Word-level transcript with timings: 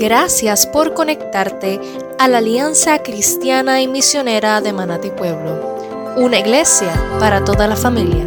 Gracias 0.00 0.66
por 0.66 0.94
conectarte 0.94 1.78
a 2.18 2.26
la 2.26 2.38
Alianza 2.38 3.02
Cristiana 3.02 3.82
y 3.82 3.86
Misionera 3.86 4.62
de 4.62 4.72
Manati 4.72 5.10
Pueblo, 5.10 6.14
una 6.16 6.38
iglesia 6.38 6.90
para 7.18 7.44
toda 7.44 7.68
la 7.68 7.76
familia. 7.76 8.26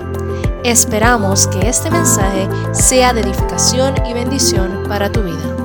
Esperamos 0.63 1.47
que 1.47 1.67
este 1.67 1.89
mensaje 1.89 2.47
sea 2.73 3.11
de 3.13 3.21
edificación 3.21 3.95
y 4.07 4.13
bendición 4.13 4.83
para 4.87 5.11
tu 5.11 5.23
vida. 5.23 5.57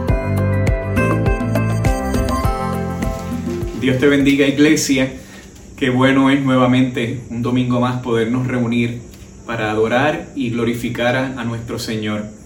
Dios 3.79 3.99
te 3.99 4.07
bendiga 4.07 4.47
iglesia. 4.47 5.13
Qué 5.77 5.91
bueno 5.91 6.31
es 6.31 6.43
nuevamente 6.43 7.21
un 7.29 7.43
domingo 7.43 7.81
más 7.81 8.01
podernos 8.01 8.47
reunir 8.47 9.03
para 9.45 9.71
adorar 9.71 10.29
y 10.35 10.49
glorificar 10.49 11.17
a, 11.17 11.39
a 11.39 11.45
nuestro 11.45 11.79
Señor 11.79 12.38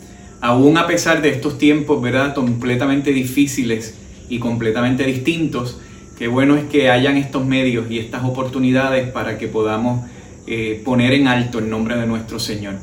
aún 0.43 0.77
a 0.77 0.89
pesar 0.89 1.23
de 1.23 1.31
estos 1.31 1.57
tiempos, 1.57 2.03
¿verdad?, 2.03 2.35
completamente 2.35 3.13
difíciles 3.13 3.95
y 4.29 4.41
completamente 4.41 5.05
distintos, 5.05 5.79
qué 6.19 6.27
bueno 6.27 6.57
es 6.57 6.65
que 6.65 6.91
hayan 6.91 7.17
estos 7.17 7.47
medios 7.47 7.89
y 7.89 8.01
estas 8.01 8.25
oportunidades 8.25 9.09
para 9.09 9.39
que 9.39 9.47
podamos 9.47 10.05
eh, 10.49 10.83
poner 10.85 11.13
en 11.13 11.29
alto 11.29 11.61
el 11.61 11.71
nombre 11.71 11.97
de 11.97 12.07
nuestro 12.07 12.41
Señor. 12.41 12.75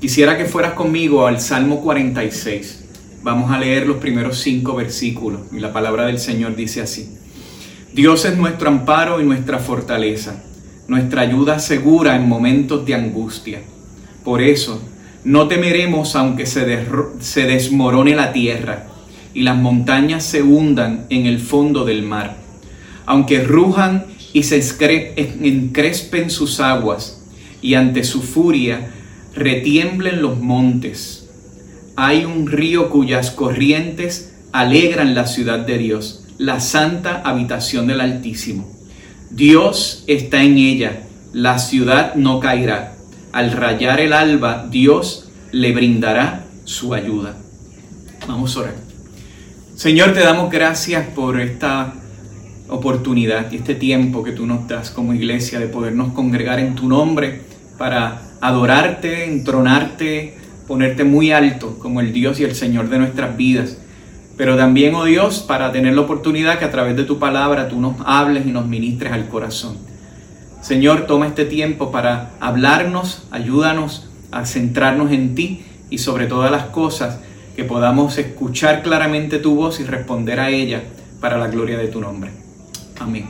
Quisiera 0.00 0.38
que 0.38 0.46
fueras 0.46 0.72
conmigo 0.72 1.26
al 1.26 1.38
Salmo 1.38 1.82
46. 1.82 2.84
Vamos 3.22 3.50
a 3.52 3.58
leer 3.58 3.86
los 3.86 3.98
primeros 3.98 4.38
cinco 4.38 4.74
versículos 4.74 5.42
y 5.52 5.60
la 5.60 5.70
palabra 5.70 6.06
del 6.06 6.18
Señor 6.18 6.56
dice 6.56 6.80
así. 6.80 7.18
Dios 7.92 8.24
es 8.24 8.38
nuestro 8.38 8.70
amparo 8.70 9.20
y 9.20 9.24
nuestra 9.24 9.58
fortaleza, 9.58 10.42
nuestra 10.88 11.20
ayuda 11.20 11.58
segura 11.58 12.16
en 12.16 12.26
momentos 12.26 12.86
de 12.86 12.94
angustia. 12.94 13.60
Por 14.24 14.40
eso, 14.40 14.82
no 15.24 15.46
temeremos 15.48 16.16
aunque 16.16 16.46
se, 16.46 16.84
se 17.20 17.42
desmorone 17.46 18.14
la 18.14 18.32
tierra 18.32 18.86
y 19.34 19.42
las 19.42 19.56
montañas 19.56 20.24
se 20.24 20.42
hundan 20.42 21.06
en 21.10 21.26
el 21.26 21.38
fondo 21.38 21.84
del 21.84 22.02
mar, 22.02 22.36
aunque 23.06 23.42
rujan 23.42 24.06
y 24.32 24.42
se 24.42 24.60
encrespen 25.16 26.30
sus 26.30 26.60
aguas 26.60 27.22
y 27.60 27.74
ante 27.74 28.04
su 28.04 28.22
furia 28.22 28.90
retiemblen 29.34 30.22
los 30.22 30.38
montes. 30.40 31.30
Hay 31.96 32.24
un 32.24 32.46
río 32.46 32.90
cuyas 32.90 33.30
corrientes 33.30 34.34
alegran 34.52 35.14
la 35.14 35.26
ciudad 35.26 35.60
de 35.60 35.78
Dios, 35.78 36.24
la 36.38 36.60
santa 36.60 37.22
habitación 37.24 37.86
del 37.86 38.00
Altísimo. 38.00 38.68
Dios 39.30 40.04
está 40.08 40.42
en 40.42 40.58
ella, 40.58 41.02
la 41.32 41.58
ciudad 41.58 42.14
no 42.16 42.40
caerá 42.40 42.96
al 43.32 43.52
rayar 43.52 44.00
el 44.00 44.12
alba, 44.12 44.66
Dios 44.70 45.30
le 45.50 45.72
brindará 45.72 46.44
su 46.64 46.94
ayuda. 46.94 47.36
Vamos 48.28 48.56
a 48.56 48.60
orar. 48.60 48.74
Señor, 49.74 50.12
te 50.12 50.20
damos 50.20 50.50
gracias 50.50 51.06
por 51.08 51.40
esta 51.40 51.94
oportunidad 52.68 53.50
y 53.50 53.56
este 53.56 53.74
tiempo 53.74 54.22
que 54.22 54.32
tú 54.32 54.46
nos 54.46 54.68
das 54.68 54.90
como 54.90 55.14
iglesia 55.14 55.58
de 55.58 55.66
podernos 55.66 56.12
congregar 56.12 56.60
en 56.60 56.74
tu 56.74 56.88
nombre 56.88 57.40
para 57.78 58.22
adorarte, 58.40 59.24
entronarte, 59.24 60.36
ponerte 60.66 61.04
muy 61.04 61.32
alto 61.32 61.78
como 61.78 62.00
el 62.00 62.12
Dios 62.12 62.38
y 62.40 62.44
el 62.44 62.54
Señor 62.54 62.88
de 62.88 62.98
nuestras 62.98 63.36
vidas. 63.36 63.78
Pero 64.36 64.56
también, 64.56 64.94
oh 64.94 65.04
Dios, 65.04 65.40
para 65.40 65.72
tener 65.72 65.94
la 65.94 66.02
oportunidad 66.02 66.58
que 66.58 66.64
a 66.64 66.70
través 66.70 66.96
de 66.96 67.04
tu 67.04 67.18
palabra 67.18 67.68
tú 67.68 67.80
nos 67.80 67.96
hables 68.04 68.46
y 68.46 68.50
nos 68.50 68.66
ministres 68.66 69.12
al 69.12 69.28
corazón. 69.28 69.91
Señor, 70.62 71.06
toma 71.06 71.26
este 71.26 71.44
tiempo 71.44 71.90
para 71.90 72.30
hablarnos, 72.38 73.26
ayúdanos 73.32 74.08
a 74.30 74.46
centrarnos 74.46 75.10
en 75.10 75.34
ti 75.34 75.64
y 75.90 75.98
sobre 75.98 76.26
todas 76.26 76.52
las 76.52 76.66
cosas 76.66 77.18
que 77.56 77.64
podamos 77.64 78.16
escuchar 78.16 78.84
claramente 78.84 79.38
tu 79.38 79.56
voz 79.56 79.80
y 79.80 79.84
responder 79.84 80.38
a 80.38 80.50
ella 80.50 80.84
para 81.20 81.36
la 81.36 81.48
gloria 81.48 81.76
de 81.78 81.88
tu 81.88 82.00
nombre. 82.00 82.30
Amén. 83.00 83.26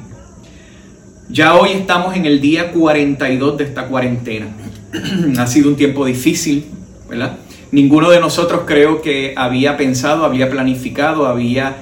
Ya 1.30 1.54
hoy 1.54 1.70
estamos 1.70 2.14
en 2.16 2.26
el 2.26 2.42
día 2.42 2.70
42 2.70 3.56
de 3.56 3.64
esta 3.64 3.86
cuarentena. 3.86 4.48
ha 5.38 5.46
sido 5.46 5.70
un 5.70 5.76
tiempo 5.76 6.04
difícil, 6.04 6.66
¿verdad? 7.08 7.38
Ninguno 7.70 8.10
de 8.10 8.20
nosotros 8.20 8.64
creo 8.66 9.00
que 9.00 9.32
había 9.38 9.78
pensado, 9.78 10.26
había 10.26 10.50
planificado, 10.50 11.26
había 11.26 11.76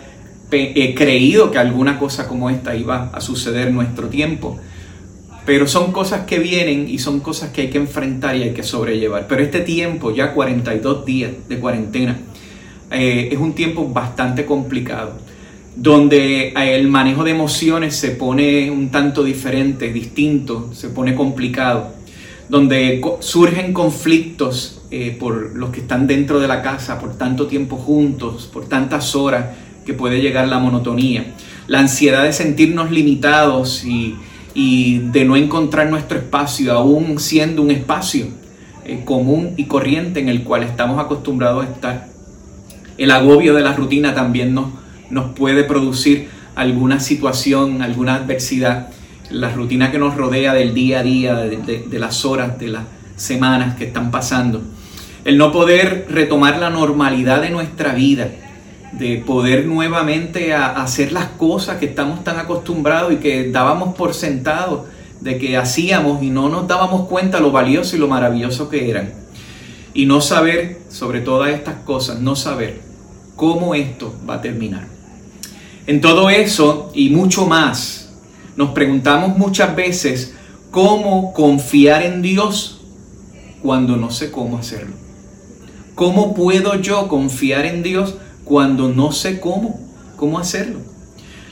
eh, 0.53 0.95
creído 0.97 1.51
que 1.51 1.59
alguna 1.59 1.99
cosa 1.99 2.29
como 2.29 2.51
esta 2.51 2.77
iba 2.77 3.11
a 3.13 3.21
suceder 3.21 3.67
en 3.67 3.75
nuestro 3.75 4.07
tiempo. 4.07 4.61
Pero 5.47 5.67
son 5.67 5.93
cosas 5.93 6.27
que 6.27 6.39
vienen 6.39 6.89
y 6.89 6.99
son 6.99 7.21
cosas 7.21 7.51
que 7.51 7.63
hay 7.63 7.71
que 7.71 7.79
enfrentar 7.79 8.37
y 8.37 8.43
hay 8.43 8.53
que 8.53 8.63
sobrellevar. 8.63 9.27
Pero 9.27 9.43
este 9.43 9.61
tiempo, 9.61 10.15
ya 10.15 10.35
42 10.35 11.05
días 11.05 11.33
de 11.49 11.59
cuarentena, 11.59 12.19
eh, 12.91 13.29
es 13.31 13.39
un 13.39 13.55
tiempo 13.55 13.89
bastante 13.89 14.45
complicado, 14.45 15.13
donde 15.77 16.49
eh, 16.49 16.75
el 16.75 16.89
manejo 16.89 17.23
de 17.23 17.31
emociones 17.31 17.95
se 17.95 18.11
pone 18.11 18.71
un 18.71 18.91
tanto 18.91 19.23
diferente, 19.23 19.93
distinto, 19.93 20.71
se 20.75 20.89
pone 20.89 21.15
complicado, 21.15 21.93
donde 22.49 23.01
surgen 23.21 23.73
conflictos 23.73 24.83
eh, 24.91 25.17
por 25.19 25.57
los 25.57 25.71
que 25.71 25.81
están 25.81 26.09
dentro 26.09 26.41
de 26.41 26.49
la 26.49 26.63
casa 26.63 26.99
por 26.99 27.17
tanto 27.17 27.47
tiempo 27.47 27.77
juntos, 27.77 28.51
por 28.53 28.69
tantas 28.69 29.15
horas 29.15 29.57
que 29.87 29.95
puede 29.95 30.21
llegar 30.21 30.49
la 30.49 30.59
monotonía, 30.59 31.35
la 31.69 31.79
ansiedad 31.79 32.25
de 32.25 32.33
sentirnos 32.33 32.91
limitados 32.91 33.85
y 33.85 34.17
y 34.55 34.99
de 34.99 35.25
no 35.25 35.37
encontrar 35.37 35.89
nuestro 35.91 36.19
espacio, 36.19 36.73
aún 36.73 37.19
siendo 37.19 37.63
un 37.63 37.71
espacio 37.71 38.27
eh, 38.85 39.03
común 39.05 39.55
y 39.57 39.65
corriente 39.65 40.21
en 40.21 40.29
el 40.29 40.43
cual 40.43 40.63
estamos 40.63 40.99
acostumbrados 40.99 41.67
a 41.67 41.71
estar. 41.71 42.09
El 42.99 43.11
agobio 43.11 43.55
de 43.55 43.63
la 43.63 43.73
rutina 43.73 44.15
también 44.15 44.55
nos, 44.55 44.71
nos 45.11 45.33
puede 45.33 45.65
producir 45.65 46.29
alguna 46.55 47.01
situación, 47.01 47.83
alguna 47.83 48.17
adversidad. 48.17 48.89
La 49.31 49.51
rutina 49.51 49.93
que 49.93 49.99
nos 49.99 50.17
rodea 50.17 50.55
del 50.55 50.75
día 50.75 51.01
a 51.01 51.03
día, 51.03 51.37
de 51.37 51.99
las 51.99 52.25
horas, 52.25 52.59
de 52.59 52.69
las 52.69 52.83
semanas 53.17 53.77
que 53.77 53.85
están 53.85 54.11
pasando. 54.11 54.63
El 55.25 55.39
no 55.39 55.53
poder 55.53 56.07
retomar 56.11 56.59
la 56.59 56.71
normalidad 56.71 57.43
de 57.43 57.51
nuestra 57.51 57.95
vida, 57.95 58.29
de 58.93 59.19
poder 59.19 59.67
nuevamente 59.67 60.53
hacer 60.53 61.13
las 61.13 61.27
cosas 61.27 61.79
que 61.79 61.87
estamos 61.87 62.25
tan 62.25 62.39
acostumbrados 62.39 63.13
y 63.13 63.17
que 63.17 63.51
dábamos 63.51 63.95
por 63.95 64.15
sentado 64.15 64.87
de 65.21 65.39
que 65.39 65.57
hacíamos 65.57 66.23
y 66.23 66.31
no 66.31 66.49
nos 66.49 66.67
dábamos 66.67 67.09
cuenta 67.09 67.41
lo 67.41 67.53
valioso 67.53 67.97
y 67.97 67.99
lo 67.99 68.09
maravilloso 68.09 68.69
que 68.69 68.91
eran. 68.91 69.13
Y 69.95 70.07
no 70.07 70.21
saber 70.21 70.81
sobre 70.89 71.21
todas 71.21 71.51
estas 71.51 71.77
cosas, 71.85 72.21
no 72.21 72.37
saber 72.37 72.81
cómo 73.37 73.75
esto 73.75 74.15
va 74.29 74.35
a 74.35 74.41
terminar. 74.41 74.87
En 75.87 76.01
todo 76.01 76.31
eso 76.31 76.91
y 76.95 77.11
mucho 77.11 77.47
más, 77.47 78.13
nos 78.57 78.71
preguntamos 78.71 79.37
muchas 79.37 79.75
veces 79.75 80.35
cómo 80.71 81.33
confiar 81.33 82.03
en 82.03 82.23
Dios 82.23 82.81
cuando 83.63 83.97
no 83.97 84.11
sé 84.11 84.31
cómo 84.31 84.59
hacerlo. 84.59 84.95
¿Cómo 85.95 86.35
puedo 86.35 86.77
yo 86.77 87.09
confiar 87.09 87.67
en 87.67 87.83
Dios 87.83 88.17
cuando 88.51 88.89
no 88.89 89.13
sé 89.13 89.39
cómo, 89.39 89.79
cómo 90.17 90.41
hacerlo. 90.41 90.81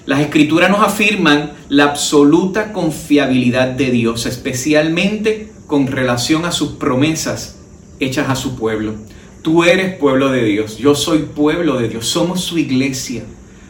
Las 0.05 0.19
escrituras 0.19 0.69
nos 0.69 0.81
afirman 0.81 1.53
la 1.69 1.85
absoluta 1.85 2.73
confiabilidad 2.73 3.69
de 3.69 3.93
Dios, 3.93 4.27
especialmente 4.27 5.53
con 5.69 5.87
relación 5.87 6.45
a 6.45 6.51
sus 6.51 6.71
promesas 6.71 7.61
hechas 8.01 8.29
a 8.29 8.35
su 8.35 8.57
pueblo. 8.57 8.97
Tú 9.43 9.63
eres 9.63 9.97
pueblo 9.97 10.33
de 10.33 10.43
Dios, 10.43 10.77
yo 10.79 10.97
soy 10.97 11.21
pueblo 11.21 11.79
de 11.79 11.89
Dios, 11.89 12.09
somos 12.09 12.41
su 12.41 12.59
iglesia, 12.59 13.23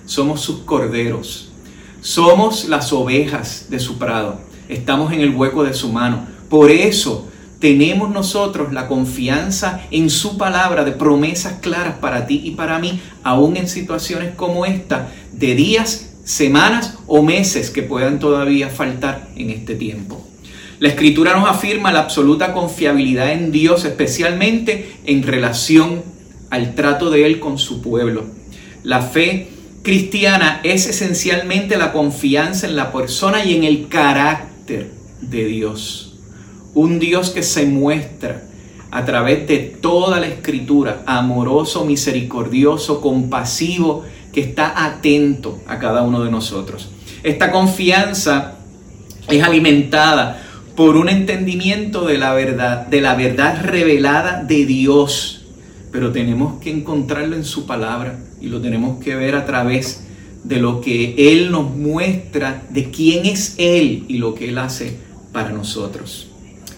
somos 0.06 0.41
sus 0.41 0.60
corderos, 0.60 1.50
somos 2.00 2.66
las 2.66 2.95
ovejas 2.95 3.66
de 3.69 3.78
su 3.78 3.99
prado, 3.99 4.41
estamos 4.71 5.12
en 5.12 5.21
el 5.21 5.34
hueco 5.34 5.65
de 5.65 5.75
su 5.75 5.93
mano. 5.93 6.27
Por 6.49 6.71
eso 6.71 7.28
tenemos 7.60 8.10
nosotros 8.10 8.72
la 8.72 8.86
confianza 8.86 9.80
en 9.91 10.10
su 10.10 10.38
palabra 10.38 10.84
de 10.84 10.92
promesas 10.92 11.54
claras 11.60 11.97
para 11.98 12.27
ti 12.27 12.41
y 12.44 12.53
para 12.53 12.78
mí, 12.78 13.00
aún 13.24 13.56
en 13.56 13.68
situaciones 13.68 14.34
como 14.34 14.65
esta, 14.65 15.09
de 15.33 15.54
días, 15.54 16.10
semanas 16.24 16.98
o 17.06 17.22
meses 17.22 17.71
que 17.71 17.83
puedan 17.83 18.21
todavía 18.21 18.68
faltar 18.68 19.28
en 19.36 19.50
este 19.50 19.74
tiempo. 19.74 20.24
La 20.78 20.88
escritura 20.88 21.36
nos 21.36 21.48
afirma 21.48 21.91
la 21.91 22.00
absoluta 22.00 22.53
confiabilidad 22.53 23.33
en 23.33 23.50
Dios, 23.50 23.84
especialmente 23.84 24.98
en 25.06 25.24
relación 25.24 26.03
al 26.50 26.77
trato 26.77 27.10
de 27.10 27.27
Él 27.27 27.41
con 27.41 27.59
su 27.59 27.83
pueblo. 27.83 28.27
La 28.84 29.03
fe 29.03 29.48
cristiana 29.83 30.60
es 30.62 30.86
esencialmente 30.86 31.77
la 31.77 31.92
confianza 31.92 32.68
en 32.68 32.77
la 32.77 32.92
persona 32.92 33.44
y 33.44 33.56
en 33.56 33.65
el 33.65 33.88
carácter 33.88 34.92
de 35.21 35.47
Dios 35.47 36.08
un 36.78 37.01
Dios 37.01 37.30
que 37.30 37.42
se 37.42 37.66
muestra 37.66 38.45
a 38.92 39.04
través 39.04 39.48
de 39.48 39.59
toda 39.59 40.21
la 40.21 40.28
escritura, 40.28 41.03
amoroso, 41.07 41.84
misericordioso, 41.84 43.01
compasivo, 43.01 44.04
que 44.33 44.41
está 44.41 44.84
atento 44.86 45.59
a 45.66 45.80
cada 45.80 46.03
uno 46.03 46.22
de 46.22 46.30
nosotros. 46.30 46.89
Esta 47.25 47.51
confianza 47.51 48.59
es 49.28 49.42
alimentada 49.42 50.41
por 50.77 50.97
un 50.97 51.09
entendimiento 51.09 52.07
de 52.07 52.16
la 52.16 52.33
verdad, 52.33 52.86
de 52.86 53.01
la 53.01 53.16
verdad 53.16 53.65
revelada 53.65 54.45
de 54.45 54.65
Dios, 54.65 55.47
pero 55.91 56.13
tenemos 56.13 56.60
que 56.60 56.71
encontrarlo 56.71 57.34
en 57.34 57.45
su 57.45 57.66
palabra 57.66 58.21
y 58.41 58.47
lo 58.47 58.60
tenemos 58.60 59.03
que 59.03 59.16
ver 59.16 59.34
a 59.34 59.45
través 59.45 60.04
de 60.45 60.60
lo 60.60 60.81
que 60.81 61.33
Él 61.33 61.51
nos 61.51 61.74
muestra, 61.74 62.63
de 62.71 62.92
quién 62.92 63.27
es 63.27 63.57
Él 63.59 64.04
y 64.07 64.19
lo 64.19 64.36
que 64.36 64.51
Él 64.51 64.59
hace 64.59 64.97
para 65.33 65.51
nosotros. 65.51 66.28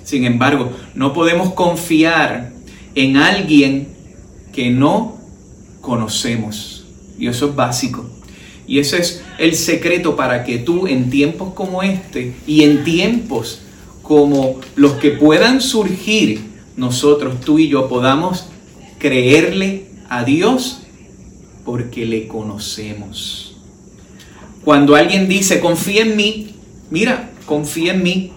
Sin 0.05 0.25
embargo, 0.25 0.71
no 0.95 1.13
podemos 1.13 1.53
confiar 1.55 2.53
en 2.95 3.17
alguien 3.17 3.89
que 4.53 4.71
no 4.71 5.19
conocemos. 5.81 6.87
Y 7.19 7.27
eso 7.27 7.49
es 7.49 7.55
básico. 7.55 8.05
Y 8.67 8.79
ese 8.79 8.99
es 8.99 9.23
el 9.39 9.55
secreto 9.55 10.17
para 10.17 10.45
que 10.45 10.59
tú 10.59 10.87
en 10.87 11.11
tiempos 11.11 11.55
como 11.55 11.83
este 11.83 12.35
y 12.47 12.63
en 12.63 12.85
tiempos 12.85 13.63
como 14.03 14.61
los 14.77 14.95
que 14.95 15.11
puedan 15.11 15.61
surgir, 15.61 16.43
nosotros, 16.77 17.41
tú 17.41 17.59
y 17.59 17.69
yo, 17.69 17.89
podamos 17.89 18.47
creerle 18.99 19.87
a 20.09 20.25
Dios 20.25 20.83
porque 21.65 22.07
le 22.07 22.27
conocemos. 22.27 23.57
Cuando 24.65 24.95
alguien 24.95 25.29
dice, 25.29 25.61
confía 25.61 26.03
en 26.03 26.17
mí, 26.17 26.55
mira, 26.91 27.31
confía 27.47 27.95
en 27.95 28.03
mí, 28.03 28.33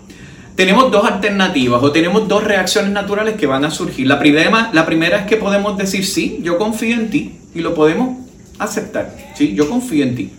tenemos 0.56 0.92
dos 0.92 1.06
alternativas 1.06 1.82
o 1.82 1.92
tenemos 1.92 2.28
dos 2.28 2.44
reacciones 2.44 2.92
naturales 2.92 3.36
que 3.36 3.48
van 3.48 3.66
a 3.66 3.72
surgir. 3.72 4.08
La 4.08 4.20
primera, 4.20 5.18
es 5.18 5.26
que 5.26 5.38
podemos 5.38 5.78
decir, 5.78 6.06
sí, 6.06 6.40
yo 6.44 6.58
confío 6.58 6.96
en 6.96 7.10
ti 7.10 7.34
y 7.56 7.62
lo 7.62 7.74
podemos 7.74 8.18
aceptar. 8.60 9.16
Sí, 9.36 9.54
yo 9.56 9.70
confío 9.70 10.04
en 10.04 10.16
ti. 10.16 10.30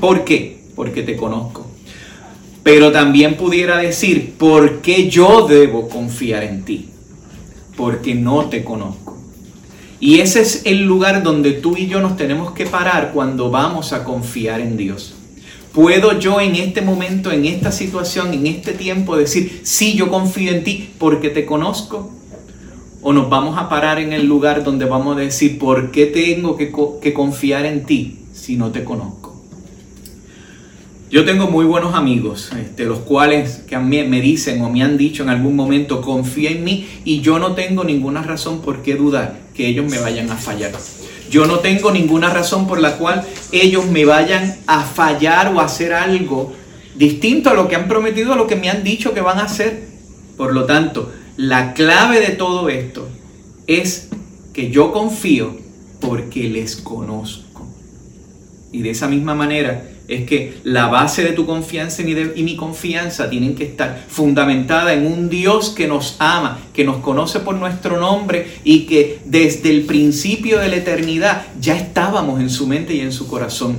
¿Por 0.00 0.24
qué? 0.24 0.64
Porque 0.74 1.02
te 1.02 1.16
conozco. 1.16 1.66
Pero 2.62 2.90
también 2.90 3.36
pudiera 3.36 3.78
decir, 3.78 4.34
¿por 4.36 4.80
qué 4.80 5.08
yo 5.08 5.46
debo 5.46 5.88
confiar 5.88 6.42
en 6.42 6.64
ti? 6.64 6.88
Porque 7.76 8.14
no 8.14 8.46
te 8.46 8.64
conozco. 8.64 9.16
Y 10.00 10.20
ese 10.20 10.42
es 10.42 10.62
el 10.66 10.82
lugar 10.82 11.22
donde 11.22 11.52
tú 11.52 11.76
y 11.76 11.86
yo 11.86 12.00
nos 12.00 12.16
tenemos 12.16 12.52
que 12.52 12.66
parar 12.66 13.12
cuando 13.14 13.50
vamos 13.50 13.92
a 13.92 14.04
confiar 14.04 14.60
en 14.60 14.76
Dios. 14.76 15.15
¿Puedo 15.76 16.18
yo 16.18 16.40
en 16.40 16.56
este 16.56 16.80
momento, 16.80 17.30
en 17.30 17.44
esta 17.44 17.70
situación, 17.70 18.32
en 18.32 18.46
este 18.46 18.72
tiempo 18.72 19.14
decir, 19.14 19.60
sí, 19.62 19.92
yo 19.94 20.10
confío 20.10 20.50
en 20.52 20.64
ti 20.64 20.88
porque 20.96 21.28
te 21.28 21.44
conozco? 21.44 22.10
¿O 23.02 23.12
nos 23.12 23.28
vamos 23.28 23.58
a 23.58 23.68
parar 23.68 23.98
en 23.98 24.14
el 24.14 24.24
lugar 24.24 24.64
donde 24.64 24.86
vamos 24.86 25.18
a 25.18 25.20
decir, 25.20 25.58
¿por 25.58 25.90
qué 25.90 26.06
tengo 26.06 26.56
que, 26.56 27.12
confiar 27.12 27.66
en 27.66 27.84
ti 27.84 28.20
si 28.32 28.56
no 28.56 28.70
te 28.70 28.84
conozco? 28.84 29.38
Yo 31.10 31.26
tengo 31.26 31.46
muy 31.46 31.66
buenos 31.66 31.94
amigos, 31.94 32.52
este, 32.58 32.86
los 32.86 33.00
cuales 33.00 33.62
que 33.68 33.76
mí 33.76 34.02
me 34.04 34.22
dicen 34.22 34.62
o 34.62 34.70
me 34.70 34.82
han 34.82 34.96
dicho 34.96 35.24
en 35.24 35.28
algún 35.28 35.56
momento, 35.56 36.00
confía 36.00 36.52
en 36.52 36.64
mí 36.64 36.88
y 37.04 37.20
yo 37.20 37.38
no 37.38 37.52
tengo 37.52 37.84
ninguna 37.84 38.22
razón 38.22 38.62
por 38.62 38.80
qué 38.80 38.94
dudar 38.94 39.40
que 39.54 39.66
ellos 39.66 39.84
me 39.90 39.98
vayan 39.98 40.30
a 40.30 40.36
fallar. 40.36 40.72
Yo 41.30 41.46
no 41.46 41.58
tengo 41.58 41.90
ninguna 41.90 42.30
razón 42.30 42.66
por 42.66 42.80
la 42.80 42.96
cual 42.96 43.26
ellos 43.52 43.86
me 43.86 44.04
vayan 44.04 44.56
a 44.66 44.82
fallar 44.82 45.52
o 45.54 45.60
a 45.60 45.64
hacer 45.64 45.92
algo 45.92 46.52
distinto 46.96 47.50
a 47.50 47.54
lo 47.54 47.68
que 47.68 47.76
han 47.76 47.88
prometido, 47.88 48.32
a 48.32 48.36
lo 48.36 48.46
que 48.46 48.56
me 48.56 48.70
han 48.70 48.84
dicho 48.84 49.14
que 49.14 49.20
van 49.20 49.38
a 49.38 49.44
hacer. 49.44 49.84
Por 50.36 50.52
lo 50.52 50.64
tanto, 50.64 51.12
la 51.36 51.74
clave 51.74 52.20
de 52.20 52.34
todo 52.34 52.68
esto 52.68 53.08
es 53.66 54.08
que 54.52 54.70
yo 54.70 54.92
confío 54.92 55.56
porque 56.00 56.48
les 56.48 56.76
conozco. 56.76 57.66
Y 58.72 58.82
de 58.82 58.90
esa 58.90 59.08
misma 59.08 59.34
manera, 59.34 59.88
es 60.08 60.24
que 60.24 60.58
la 60.62 60.86
base 60.86 61.24
de 61.24 61.32
tu 61.32 61.46
confianza 61.46 62.02
y, 62.02 62.42
mi 62.42 62.56
confianza 62.56 63.28
tienen 63.28 63.56
que 63.56 63.64
estar 63.64 64.04
fundamentada 64.08 64.94
en 64.94 65.06
un 65.06 65.28
Dios 65.28 65.70
que 65.70 65.88
nos 65.88 66.16
ama, 66.20 66.60
que 66.72 66.84
nos 66.84 66.98
conoce 66.98 67.40
por 67.40 67.56
nuestro 67.56 67.98
nombre 67.98 68.46
y 68.62 68.86
que 68.86 69.18
desde 69.24 69.70
el 69.70 69.82
principio 69.82 70.60
de 70.60 70.68
la 70.68 70.76
eternidad 70.76 71.46
ya 71.60 71.76
estábamos 71.76 72.40
en 72.40 72.50
su 72.50 72.66
mente 72.66 72.94
y 72.94 73.00
en 73.00 73.12
su 73.12 73.26
corazón. 73.26 73.78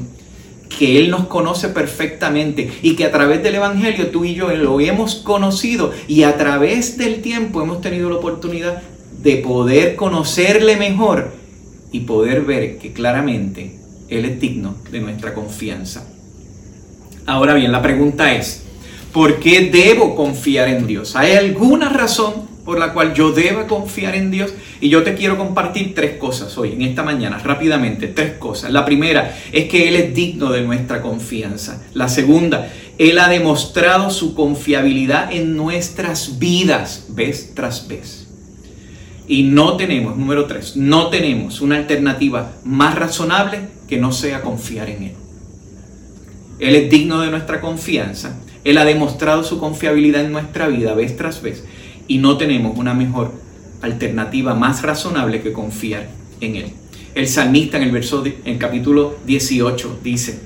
Que 0.77 0.99
Él 0.99 1.09
nos 1.09 1.27
conoce 1.27 1.69
perfectamente 1.69 2.69
y 2.81 2.95
que 2.95 3.05
a 3.05 3.11
través 3.11 3.41
del 3.41 3.55
Evangelio 3.55 4.07
tú 4.07 4.25
y 4.25 4.35
yo 4.35 4.49
lo 4.49 4.81
hemos 4.81 5.15
conocido 5.15 5.93
y 6.09 6.23
a 6.23 6.37
través 6.37 6.97
del 6.97 7.21
tiempo 7.21 7.61
hemos 7.61 7.79
tenido 7.79 8.09
la 8.09 8.17
oportunidad 8.17 8.81
de 9.21 9.37
poder 9.37 9.95
conocerle 9.95 10.75
mejor 10.75 11.31
y 11.93 12.01
poder 12.01 12.41
ver 12.41 12.79
que 12.79 12.91
claramente 12.91 13.79
Él 14.09 14.25
es 14.25 14.41
digno 14.41 14.75
de 14.91 14.99
nuestra 14.99 15.33
confianza. 15.33 16.16
Ahora 17.27 17.55
bien, 17.55 17.73
la 17.73 17.81
pregunta 17.81 18.33
es, 18.33 18.63
¿por 19.11 19.41
qué 19.41 19.69
debo 19.69 20.15
confiar 20.15 20.69
en 20.69 20.87
Dios? 20.87 21.17
¿Hay 21.17 21.33
alguna 21.33 21.89
razón 21.89 22.47
por 22.63 22.79
la 22.79 22.93
cual 22.93 23.13
yo 23.13 23.33
deba 23.33 23.67
confiar 23.67 24.15
en 24.15 24.31
Dios? 24.31 24.53
Y 24.79 24.87
yo 24.87 25.03
te 25.03 25.13
quiero 25.13 25.37
compartir 25.37 25.93
tres 25.93 26.15
cosas 26.15 26.57
hoy, 26.57 26.71
en 26.71 26.83
esta 26.83 27.03
mañana, 27.03 27.37
rápidamente, 27.39 28.07
tres 28.07 28.35
cosas. 28.37 28.71
La 28.71 28.85
primera 28.85 29.37
es 29.51 29.65
que 29.65 29.89
Él 29.89 29.97
es 29.97 30.15
digno 30.15 30.51
de 30.51 30.61
nuestra 30.61 31.01
confianza. 31.01 31.83
La 31.93 32.07
segunda, 32.07 32.71
Él 32.97 33.19
ha 33.19 33.27
demostrado 33.27 34.09
su 34.09 34.33
confiabilidad 34.33 35.29
en 35.29 35.57
nuestras 35.57 36.39
vidas, 36.39 37.07
vez 37.09 37.53
tras 37.53 37.89
vez. 37.89 38.29
Y 39.27 39.43
no 39.43 39.75
tenemos, 39.75 40.15
número 40.15 40.45
tres, 40.45 40.77
no 40.77 41.09
tenemos 41.09 41.59
una 41.59 41.75
alternativa 41.75 42.53
más 42.63 42.95
razonable 42.95 43.59
que 43.89 43.97
no 43.97 44.13
sea 44.13 44.41
confiar 44.41 44.89
en 44.89 45.03
Él. 45.03 45.26
Él 46.59 46.75
es 46.75 46.89
digno 46.89 47.21
de 47.21 47.29
nuestra 47.29 47.61
confianza. 47.61 48.39
Él 48.63 48.77
ha 48.77 48.85
demostrado 48.85 49.43
su 49.43 49.59
confiabilidad 49.59 50.25
en 50.25 50.31
nuestra 50.31 50.67
vida 50.67 50.93
vez 50.93 51.15
tras 51.15 51.41
vez. 51.41 51.63
Y 52.07 52.17
no 52.17 52.37
tenemos 52.37 52.77
una 52.77 52.93
mejor 52.93 53.31
alternativa 53.81 54.55
más 54.55 54.81
razonable 54.81 55.41
que 55.41 55.53
confiar 55.53 56.09
en 56.41 56.55
Él. 56.55 56.73
El 57.13 57.27
salmista 57.27 57.77
en 57.77 57.83
el 57.83 57.91
verso, 57.91 58.23
en 58.45 58.57
capítulo 58.57 59.17
18 59.25 59.99
dice, 60.03 60.39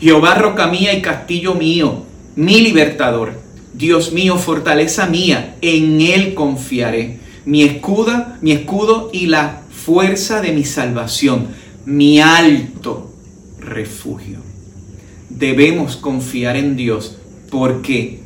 Jehová 0.00 0.34
roca 0.34 0.66
mía 0.66 0.94
y 0.94 1.02
castillo 1.02 1.54
mío, 1.54 2.04
mi 2.36 2.60
libertador, 2.60 3.40
Dios 3.74 4.12
mío, 4.12 4.36
fortaleza 4.36 5.06
mía, 5.06 5.56
en 5.60 6.00
Él 6.00 6.34
confiaré, 6.34 7.18
mi 7.44 7.62
escudo, 7.62 8.26
mi 8.40 8.52
escudo 8.52 9.10
y 9.12 9.26
la 9.26 9.62
fuerza 9.70 10.40
de 10.40 10.52
mi 10.52 10.64
salvación, 10.64 11.48
mi 11.84 12.20
alto 12.20 13.10
refugio 13.58 14.41
debemos 15.42 15.96
confiar 15.96 16.56
en 16.56 16.76
Dios 16.76 17.16
porque 17.50 18.20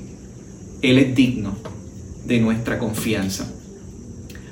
Él 0.83 0.99
es 0.99 1.15
digno 1.17 1.57
de 2.27 2.41
nuestra 2.41 2.79
confianza. 2.79 3.51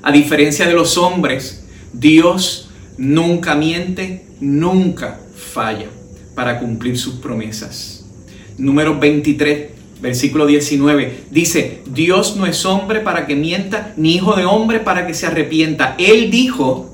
A 0.02 0.10
diferencia 0.10 0.66
de 0.66 0.72
los 0.72 0.96
hombres, 0.96 1.66
Dios 1.92 2.70
nunca 2.96 3.54
miente, 3.54 4.24
nunca 4.40 5.20
falla 5.36 5.88
para 6.34 6.58
cumplir 6.58 6.96
sus 6.96 7.16
promesas. 7.16 8.06
Número 8.56 8.98
23, 8.98 9.68
versículo 10.00 10.46
19, 10.46 11.24
dice, 11.30 11.82
Dios 11.92 12.34
no 12.34 12.46
es 12.46 12.64
hombre 12.64 13.00
para 13.00 13.26
que 13.26 13.36
mienta, 13.36 13.92
ni 13.98 14.14
hijo 14.14 14.36
de 14.36 14.46
hombre 14.46 14.80
para 14.80 15.06
que 15.06 15.12
se 15.12 15.26
arrepienta. 15.26 15.96
Él 15.98 16.30
dijo 16.30 16.90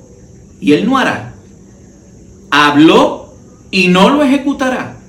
y 0.61 0.73
él 0.73 0.85
no 0.85 0.99
hará. 0.99 1.37
Habló 2.51 3.37
y 3.71 3.87
no 3.87 4.11
lo 4.11 4.25
ejecutará. 4.25 5.00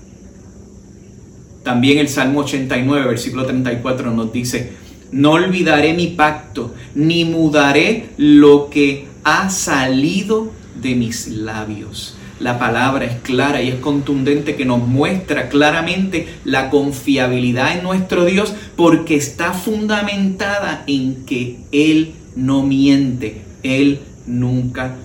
También 1.63 1.99
el 1.99 2.09
Salmo 2.09 2.41
89, 2.41 3.07
versículo 3.07 3.45
34 3.45 4.11
nos 4.11 4.33
dice, 4.33 4.73
no 5.11 5.31
olvidaré 5.31 5.93
mi 5.93 6.07
pacto, 6.07 6.73
ni 6.95 7.25
mudaré 7.25 8.09
lo 8.17 8.69
que 8.69 9.07
ha 9.23 9.49
salido 9.49 10.51
de 10.81 10.95
mis 10.95 11.27
labios. 11.27 12.17
La 12.39 12.57
palabra 12.57 13.05
es 13.05 13.21
clara 13.21 13.61
y 13.61 13.69
es 13.69 13.75
contundente 13.75 14.55
que 14.55 14.65
nos 14.65 14.79
muestra 14.87 15.49
claramente 15.49 16.27
la 16.43 16.71
confiabilidad 16.71 17.77
en 17.77 17.83
nuestro 17.83 18.25
Dios 18.25 18.55
porque 18.75 19.15
está 19.15 19.53
fundamentada 19.53 20.83
en 20.87 21.23
que 21.25 21.59
Él 21.71 22.13
no 22.35 22.63
miente, 22.63 23.41
Él 23.61 23.99
nunca 24.25 24.95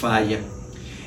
falla. 0.00 0.38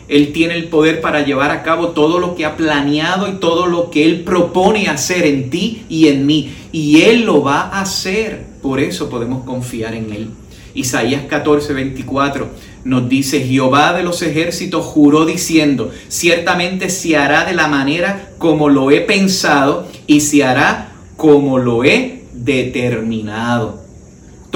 Él 0.08 0.32
tiene 0.32 0.56
el 0.56 0.66
poder 0.66 1.02
para 1.02 1.26
llevar 1.26 1.52
a 1.52 1.64
cabo 1.64 1.90
todo 1.90 2.20
lo 2.20 2.36
que 2.36 2.46
ha 2.46 2.56
planeado 2.56 3.28
y 3.28 3.34
todo 3.34 3.66
lo 3.66 3.90
que 3.90 4.06
Él 4.06 4.24
propone 4.24 4.88
hacer 4.88 5.26
en 5.26 5.50
ti 5.50 5.84
y 5.90 6.08
en 6.08 6.26
mí. 6.26 6.54
Y 6.72 7.02
Él 7.02 7.24
lo 7.24 7.44
va 7.44 7.62
a 7.62 7.82
hacer. 7.82 8.46
Por 8.62 8.80
eso 8.80 9.10
podemos 9.10 9.44
confiar 9.44 9.94
en 9.94 10.14
Él. 10.14 10.30
Isaías 10.74 11.24
14, 11.28 11.74
24 11.74 12.50
nos 12.84 13.10
dice, 13.10 13.42
Jehová 13.42 13.94
de 13.94 14.04
los 14.04 14.22
ejércitos 14.22 14.86
juró 14.86 15.26
diciendo, 15.26 15.92
ciertamente 16.08 16.90
se 16.90 17.18
hará 17.18 17.44
de 17.46 17.54
la 17.54 17.68
manera 17.68 18.30
como 18.38 18.70
lo 18.70 18.92
he 18.92 19.02
pensado 19.02 19.88
y 20.06 20.22
se 20.22 20.44
hará 20.44 20.92
como 21.18 21.58
lo 21.58 21.84
he 21.84 22.22
determinado 22.32 23.87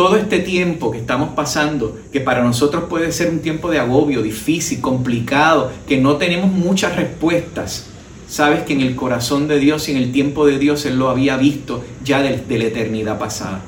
todo 0.01 0.15
este 0.15 0.39
tiempo 0.39 0.89
que 0.89 0.98
estamos 0.98 1.36
pasando, 1.36 1.96
que 2.12 2.22
para 2.22 2.43
nosotros 2.43 2.86
puede 2.89 3.12
ser 3.12 3.29
un 3.29 3.38
tiempo 3.38 3.70
de 3.70 3.77
agobio, 3.77 4.24
difícil, 4.24 4.81
complicado, 4.81 5.72
que 5.88 6.00
no 6.00 6.15
tenemos 6.15 6.51
muchas 6.51 6.96
respuestas, 6.96 7.86
sabes 8.27 8.63
que 8.63 8.74
en 8.74 8.81
el 8.81 8.96
corazón 8.96 9.48
de 9.48 9.60
Dios 9.60 9.88
y 9.88 9.91
en 9.91 9.98
el 9.98 10.12
tiempo 10.12 10.48
de 10.48 10.58
Dios 10.58 10.88
Él 10.88 10.98
lo 10.98 11.10
había 11.10 11.38
visto 11.38 11.84
ya 12.03 12.24
de, 12.24 12.58
la 12.58 12.65
eternidad 12.65 13.20
pasada. 13.20 13.62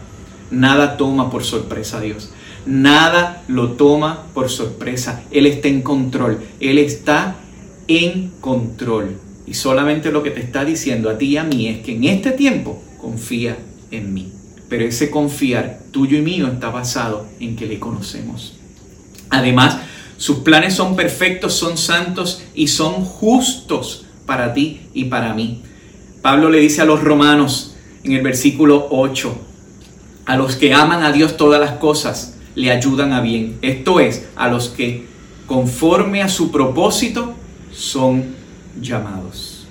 Nada 0.50 0.98
toma 0.98 1.30
por 1.30 1.44
sorpresa 1.44 2.00
a 2.00 2.02
Dios. 2.02 2.32
Nada 2.66 3.44
lo 3.48 3.74
toma 3.74 4.24
por 4.34 4.50
sorpresa. 4.50 5.22
Él 5.30 5.46
está 5.46 5.68
en 5.68 5.84
control. 5.84 6.40
Él 6.60 6.80
está 6.80 7.36
en 7.88 8.32
control. 8.42 9.18
Y 9.46 9.54
solamente 9.54 10.12
lo 10.12 10.24
que 10.24 10.32
te 10.32 10.40
está 10.40 10.66
diciendo 10.66 11.12
a 11.12 11.18
ti 11.20 11.26
y 11.28 11.38
a 11.38 11.44
mí 11.44 11.68
es 11.68 11.86
que 11.86 11.96
en 11.96 12.06
este 12.06 12.32
tiempo 12.32 12.82
confía 13.00 13.56
en 13.92 14.16
mí. 14.16 14.32
Pero 14.74 14.86
ese 14.86 15.12
confiar 15.12 15.82
tuyo 15.92 16.18
y 16.18 16.22
mío 16.24 16.48
está 16.48 16.72
basado 16.72 17.28
en 17.40 17.56
que 17.56 17.68
le 17.68 17.78
conocemos. 17.78 18.56
Además, 19.30 19.78
sus 20.18 20.38
planes 20.38 20.74
son 20.74 20.96
perfectos, 20.96 21.54
son 21.54 21.78
santos 21.78 22.42
y 22.56 22.70
son 22.70 23.06
justos 23.06 24.08
para 24.26 24.56
ti 24.56 24.82
y 24.96 25.04
para 25.04 25.36
mí. 25.36 25.62
Pablo 26.24 26.50
le 26.50 26.58
dice 26.58 26.82
a 26.82 26.86
los 26.86 27.04
romanos 27.04 27.76
en 28.04 28.14
el 28.14 28.24
versículo 28.24 28.88
8, 28.90 29.38
a 30.26 30.38
los 30.38 30.56
que 30.56 30.74
aman 30.74 31.04
a 31.04 31.12
Dios 31.12 31.38
todas 31.38 31.62
las 31.62 31.74
cosas 31.74 32.40
le 32.56 32.72
ayudan 32.72 33.14
a 33.14 33.22
bien. 33.22 33.60
Esto 33.62 34.00
es, 34.00 34.28
a 34.36 34.48
los 34.48 34.70
que 34.70 35.06
conforme 35.46 36.24
a 36.24 36.30
su 36.30 36.52
propósito 36.52 37.36
son 37.72 38.24
llamados. 38.82 39.68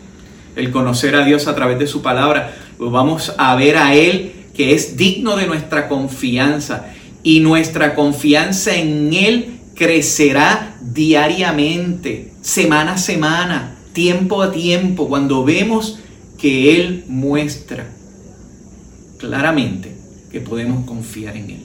El 0.55 0.71
conocer 0.71 1.17
a 1.17 1.25
Dios 1.25 1.49
a 1.49 1.57
través 1.57 1.81
de 1.81 1.89
su 1.89 2.03
palabra, 2.03 2.55
lo 2.79 2.93
vamos 2.93 3.35
a 3.37 3.57
ver 3.57 3.79
a 3.79 3.97
Él 3.97 4.42
que 4.55 4.75
es 4.75 4.97
digno 4.97 5.37
de 5.37 5.47
nuestra 5.47 5.89
confianza 5.89 6.93
y 7.23 7.41
nuestra 7.41 7.95
confianza 7.95 8.75
en 8.77 9.13
Él 9.13 9.61
crecerá 9.75 10.77
diariamente, 10.81 12.33
semana 12.43 12.95
a 12.95 12.99
semana, 12.99 13.77
tiempo 13.93 14.43
a 14.43 14.53
tiempo, 14.53 15.09
cuando 15.09 15.45
vemos 15.45 15.99
que 16.39 16.77
Él 16.77 17.05
muestra 17.09 17.87
claramente 19.19 19.97
que 20.31 20.41
podemos 20.41 20.85
confiar 20.85 21.37
en 21.37 21.51
Él. 21.51 21.63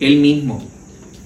Él 0.00 0.16
mismo, 0.16 0.62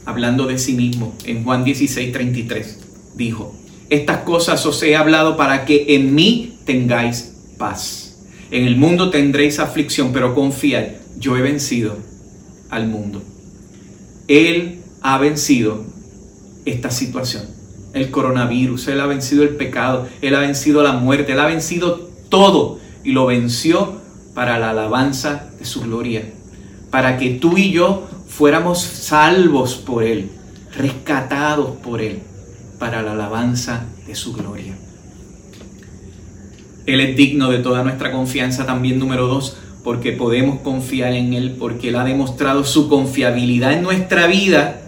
hablando 0.04 0.46
de 0.46 0.58
sí 0.58 0.74
mismo, 0.74 1.14
en 1.24 1.44
Juan 1.44 1.64
16, 1.64 2.12
33, 2.12 2.78
dijo, 3.14 3.54
estas 3.88 4.18
cosas 4.18 4.64
os 4.66 4.82
he 4.82 4.96
hablado 4.96 5.36
para 5.36 5.64
que 5.64 5.94
en 5.94 6.14
mí 6.14 6.58
tengáis 6.64 7.34
paz. 7.56 8.03
En 8.50 8.64
el 8.66 8.76
mundo 8.76 9.10
tendréis 9.10 9.58
aflicción, 9.58 10.12
pero 10.12 10.34
confiad, 10.34 10.84
yo 11.18 11.36
he 11.36 11.42
vencido 11.42 11.96
al 12.70 12.86
mundo. 12.86 13.22
Él 14.28 14.80
ha 15.02 15.18
vencido 15.18 15.84
esta 16.64 16.90
situación, 16.90 17.44
el 17.92 18.10
coronavirus, 18.10 18.88
Él 18.88 19.00
ha 19.00 19.06
vencido 19.06 19.42
el 19.42 19.50
pecado, 19.50 20.08
Él 20.22 20.34
ha 20.34 20.40
vencido 20.40 20.82
la 20.82 20.92
muerte, 20.92 21.32
Él 21.32 21.40
ha 21.40 21.46
vencido 21.46 22.10
todo 22.28 22.78
y 23.02 23.12
lo 23.12 23.26
venció 23.26 24.00
para 24.34 24.58
la 24.58 24.70
alabanza 24.70 25.50
de 25.58 25.64
su 25.64 25.82
gloria, 25.82 26.24
para 26.90 27.18
que 27.18 27.30
tú 27.30 27.56
y 27.56 27.70
yo 27.70 28.08
fuéramos 28.26 28.82
salvos 28.82 29.76
por 29.76 30.02
Él, 30.02 30.30
rescatados 30.76 31.76
por 31.76 32.00
Él, 32.00 32.20
para 32.78 33.02
la 33.02 33.12
alabanza 33.12 33.84
de 34.06 34.14
su 34.14 34.32
gloria. 34.32 34.74
Él 36.86 37.00
es 37.00 37.16
digno 37.16 37.50
de 37.50 37.58
toda 37.58 37.82
nuestra 37.82 38.12
confianza 38.12 38.66
también 38.66 38.98
número 38.98 39.26
dos, 39.26 39.56
porque 39.82 40.12
podemos 40.12 40.60
confiar 40.60 41.12
en 41.12 41.34
Él, 41.34 41.56
porque 41.58 41.88
Él 41.88 41.96
ha 41.96 42.04
demostrado 42.04 42.64
su 42.64 42.88
confiabilidad 42.88 43.72
en 43.72 43.82
nuestra 43.82 44.26
vida 44.26 44.82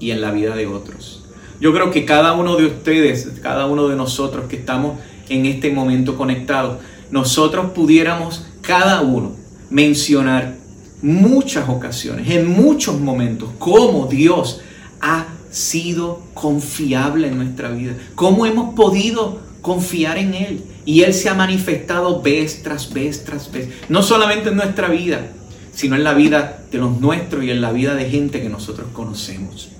y 0.00 0.10
en 0.10 0.20
la 0.20 0.30
vida 0.30 0.54
de 0.54 0.66
otros. 0.66 1.24
Yo 1.60 1.72
creo 1.72 1.90
que 1.90 2.04
cada 2.04 2.32
uno 2.32 2.56
de 2.56 2.66
ustedes, 2.66 3.28
cada 3.42 3.66
uno 3.66 3.88
de 3.88 3.96
nosotros 3.96 4.46
que 4.48 4.56
estamos 4.56 4.98
en 5.28 5.46
este 5.46 5.70
momento 5.70 6.16
conectados, 6.16 6.78
nosotros 7.10 7.70
pudiéramos 7.72 8.46
cada 8.60 9.00
uno 9.02 9.32
mencionar 9.70 10.56
muchas 11.02 11.68
ocasiones, 11.68 12.30
en 12.30 12.48
muchos 12.48 12.98
momentos, 13.00 13.50
cómo 13.58 14.06
Dios 14.06 14.60
ha 15.00 15.26
sido 15.50 16.22
confiable 16.34 17.28
en 17.28 17.36
nuestra 17.36 17.70
vida, 17.70 17.94
cómo 18.14 18.46
hemos 18.46 18.74
podido 18.74 19.38
confiar 19.60 20.18
en 20.18 20.34
Él. 20.34 20.62
Y 20.84 21.02
Él 21.02 21.14
se 21.14 21.28
ha 21.28 21.34
manifestado 21.34 22.20
vez 22.20 22.62
tras 22.62 22.92
vez 22.92 23.24
tras 23.24 23.50
vez. 23.50 23.68
No 23.88 24.02
solamente 24.02 24.50
en 24.50 24.56
nuestra 24.56 24.88
vida, 24.88 25.28
sino 25.74 25.96
en 25.96 26.04
la 26.04 26.14
vida 26.14 26.64
de 26.70 26.78
los 26.78 27.00
nuestros 27.00 27.44
y 27.44 27.50
en 27.50 27.60
la 27.60 27.72
vida 27.72 27.94
de 27.94 28.08
gente 28.08 28.40
que 28.40 28.48
nosotros 28.48 28.88
conocemos. 28.92 29.70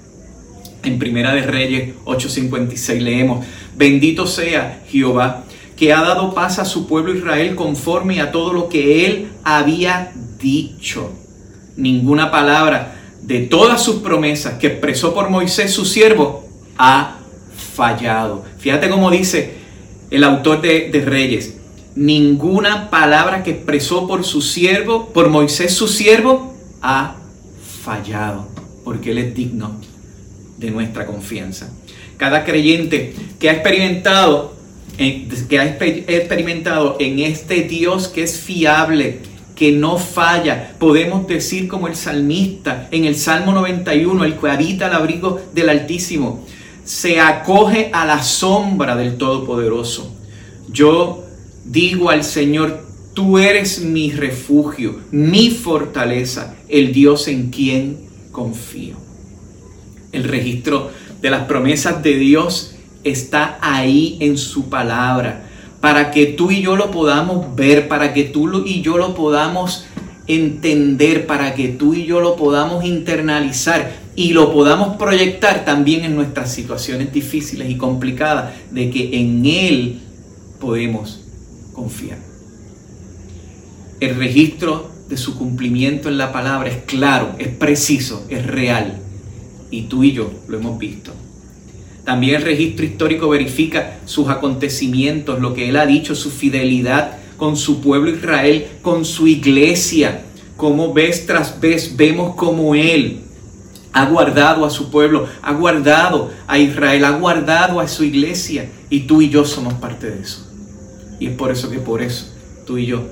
En 0.83 0.99
Primera 0.99 1.35
de 1.35 1.43
Reyes 1.43 1.95
8:56 2.05 3.01
leemos, 3.01 3.47
bendito 3.77 4.27
sea 4.27 4.83
Jehová, 4.89 5.45
que 5.77 5.93
ha 5.93 6.03
dado 6.03 6.35
paz 6.35 6.59
a 6.59 6.65
su 6.65 6.87
pueblo 6.87 7.15
Israel 7.15 7.55
conforme 7.55 8.21
a 8.21 8.33
todo 8.33 8.53
lo 8.53 8.69
que 8.69 9.07
él 9.07 9.29
había 9.45 10.13
dicho. 10.39 11.13
Ninguna 11.77 12.31
palabra 12.31 12.97
de 13.23 13.41
todas 13.41 13.83
sus 13.83 13.97
promesas 13.97 14.59
que 14.59 14.69
expresó 14.69 15.15
por 15.15 15.31
Moisés 15.31 15.73
su 15.73 15.85
siervo 15.85 16.47
ha 16.77 17.19
fallado. 17.75 18.45
Fíjate 18.59 18.89
cómo 18.91 19.11
dice 19.11 19.64
el 20.15 20.23
autor 20.23 20.61
de, 20.61 21.03
Reyes, 21.05 21.57
ninguna 21.97 22.89
palabra 22.89 23.43
que 23.43 23.51
expresó 23.51 24.07
por 24.07 24.25
su 24.25 24.43
siervo, 24.43 25.09
por 25.09 25.29
Moisés 25.29 25.75
su 25.75 25.89
siervo, 25.89 26.55
ha 26.81 27.17
fallado, 27.83 28.47
porque 28.85 29.11
Él 29.11 29.19
es 29.19 29.35
digno 29.35 29.73
de 30.57 30.71
nuestra 30.71 31.05
confianza. 31.05 31.73
Cada 32.17 32.45
creyente 32.45 33.13
que 33.41 33.51
ha 33.51 33.55
experimentado, 33.55 34.55
que 34.97 35.59
ha 35.59 35.65
experimentado 35.67 36.97
en 37.01 37.19
este 37.19 37.63
Dios 37.63 38.07
que 38.07 38.23
es 38.23 38.39
fiable, 38.39 39.19
que 39.57 39.73
no 39.73 39.99
falla, 39.99 40.75
podemos 40.79 41.27
decir 41.27 41.67
como 41.67 41.89
el 41.89 41.97
salmista 41.97 42.87
en 42.93 43.05
el 43.05 43.17
Salmo 43.17 43.53
91, 43.53 44.25
el 44.25 44.37
que 44.37 44.49
habita 44.49 44.87
al 44.87 44.95
abrigo 44.95 45.41
del 45.53 45.71
Altísimo, 45.71 46.44
se 46.85 47.19
acoge 47.19 47.91
a 47.93 48.05
la 48.05 48.23
sombra 48.23 48.95
del 48.95 49.17
Todopoderoso. 49.17 50.15
Yo 50.69 51.25
digo 51.65 52.11
al 52.11 52.25
Señor, 52.25 52.85
tú 53.15 53.39
eres 53.39 53.81
mi 53.81 54.13
refugio, 54.13 55.01
mi 55.11 55.51
fortaleza, 55.51 56.55
el 56.69 56.93
Dios 56.93 57.29
en 57.29 57.51
quien 57.51 58.07
confío. 58.33 58.97
El 60.13 60.25
registro 60.25 60.91
de 61.23 61.31
las 61.31 61.45
promesas 61.45 62.03
de 62.03 62.17
Dios 62.17 62.75
está 63.03 63.59
ahí 63.61 64.19
en 64.21 64.37
su 64.37 64.69
palabra, 64.69 65.49
para 65.81 66.11
que 66.11 66.27
tú 66.27 66.51
y 66.51 66.63
yo 66.63 66.77
lo 66.77 66.91
podamos 66.91 67.55
ver, 67.57 67.89
para 67.89 68.13
que 68.15 68.25
tú 68.25 68.65
y 68.65 68.83
yo 68.83 68.97
lo 68.97 69.15
podamos 69.15 69.87
entender, 70.27 71.27
para 71.27 71.55
que 71.55 71.69
tú 71.69 71.95
y 71.95 72.07
yo 72.07 72.21
lo 72.21 72.37
podamos 72.37 72.85
internalizar 72.85 74.04
y 74.17 74.33
lo 74.33 74.53
podamos 74.53 74.97
proyectar 74.97 75.65
también 75.65 76.05
en 76.05 76.15
nuestras 76.15 76.53
situaciones 76.53 77.13
difíciles 77.13 77.69
y 77.71 77.77
complicadas, 77.77 78.55
de 78.71 78.91
que 78.91 79.19
en 79.19 79.45
Él 79.45 80.01
podemos 80.61 81.21
confiar. 81.73 82.19
El 84.01 84.17
registro 84.17 84.91
de 85.09 85.17
su 85.17 85.37
cumplimiento 85.37 86.09
en 86.09 86.19
la 86.19 86.33
palabra 86.33 86.71
es 86.71 86.85
claro, 86.85 87.35
es 87.39 87.49
preciso, 87.49 88.25
es 88.29 88.47
real. 88.47 89.01
Y 89.71 89.83
tú 89.83 90.05
y 90.05 90.13
yo 90.13 90.31
lo 90.47 90.59
hemos 90.59 90.79
visto. 90.79 91.13
También 92.05 92.37
el 92.37 92.43
registro 92.43 92.85
histórico 92.85 93.29
verifica 93.29 93.99
sus 94.05 94.29
acontecimientos, 94.29 95.41
lo 95.41 95.55
que 95.55 95.69
Él 95.69 95.77
ha 95.77 95.87
dicho, 95.87 96.15
su 96.15 96.31
fidelidad 96.31 97.19
con 97.37 97.57
su 97.57 97.81
pueblo 97.81 98.11
Israel, 98.11 98.67
con 98.83 99.05
su 99.05 99.27
iglesia. 99.27 100.23
Como 100.57 100.93
vez 100.93 101.27
tras 101.27 101.61
vez 101.61 101.97
vemos 101.97 102.37
como 102.37 102.75
Él 102.77 103.25
ha 103.95 104.07
guardado 104.07 104.67
a 104.67 104.71
su 104.71 104.91
pueblo, 104.91 105.29
ha 105.41 105.53
guardado 105.53 106.33
a 106.49 106.59
Israel, 106.59 107.05
ha 107.05 107.13
guardado 107.13 107.79
a 107.79 107.87
su 107.87 108.03
iglesia 108.03 108.69
y 108.91 109.01
tú 109.03 109.23
y 109.23 109.31
yo 109.31 109.45
somos 109.45 109.75
parte 109.75 110.11
de 110.11 110.21
eso. 110.21 110.51
Y 111.21 111.29
es 111.29 111.37
por 111.37 111.53
eso 111.53 111.71
que 111.71 111.79
por 111.79 112.03
eso 112.03 112.27
tú 112.67 112.77
y 112.77 112.87
yo 112.87 113.05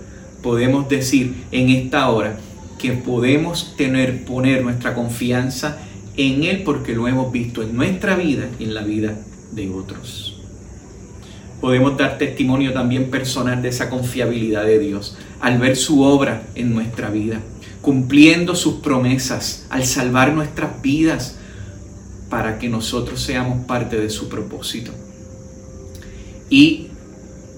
podemos 0.42 0.88
decir 0.88 1.44
en 1.52 1.70
esta 1.70 2.10
hora 2.10 2.36
que 2.80 2.92
podemos 2.92 3.76
tener, 3.76 4.24
poner 4.24 4.64
nuestra 4.64 4.92
confianza 4.92 5.78
en 6.16 6.42
Él 6.42 6.62
porque 6.64 6.94
lo 6.94 7.06
hemos 7.06 7.30
visto 7.30 7.62
en 7.62 7.76
nuestra 7.76 8.16
vida 8.16 8.48
y 8.58 8.64
en 8.64 8.74
la 8.74 8.82
vida 8.82 9.16
de 9.52 9.70
otros. 9.70 10.40
Podemos 11.60 11.96
dar 11.96 12.18
testimonio 12.18 12.72
también 12.72 13.08
personal 13.08 13.62
de 13.62 13.68
esa 13.68 13.88
confiabilidad 13.88 14.64
de 14.64 14.80
Dios 14.80 15.16
al 15.40 15.60
ver 15.60 15.76
su 15.76 16.02
obra 16.02 16.42
en 16.56 16.74
nuestra 16.74 17.08
vida 17.08 17.40
cumpliendo 17.82 18.54
sus 18.54 18.74
promesas, 18.74 19.66
al 19.68 19.84
salvar 19.84 20.32
nuestras 20.32 20.80
vidas, 20.80 21.36
para 22.30 22.58
que 22.58 22.68
nosotros 22.68 23.20
seamos 23.20 23.66
parte 23.66 24.00
de 24.00 24.08
su 24.08 24.28
propósito. 24.28 24.92
Y 26.48 26.86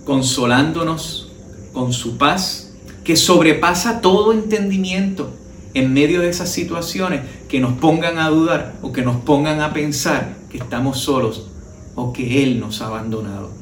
consolándonos 0.04 1.30
con 1.72 1.92
su 1.92 2.16
paz, 2.16 2.72
que 3.04 3.16
sobrepasa 3.16 4.00
todo 4.00 4.32
entendimiento 4.32 5.30
en 5.74 5.92
medio 5.92 6.22
de 6.22 6.30
esas 6.30 6.50
situaciones 6.50 7.20
que 7.48 7.60
nos 7.60 7.74
pongan 7.74 8.18
a 8.18 8.30
dudar 8.30 8.76
o 8.80 8.92
que 8.92 9.02
nos 9.02 9.16
pongan 9.16 9.60
a 9.60 9.74
pensar 9.74 10.36
que 10.50 10.56
estamos 10.56 11.00
solos 11.00 11.50
o 11.94 12.12
que 12.12 12.42
Él 12.42 12.60
nos 12.60 12.80
ha 12.80 12.86
abandonado. 12.86 13.52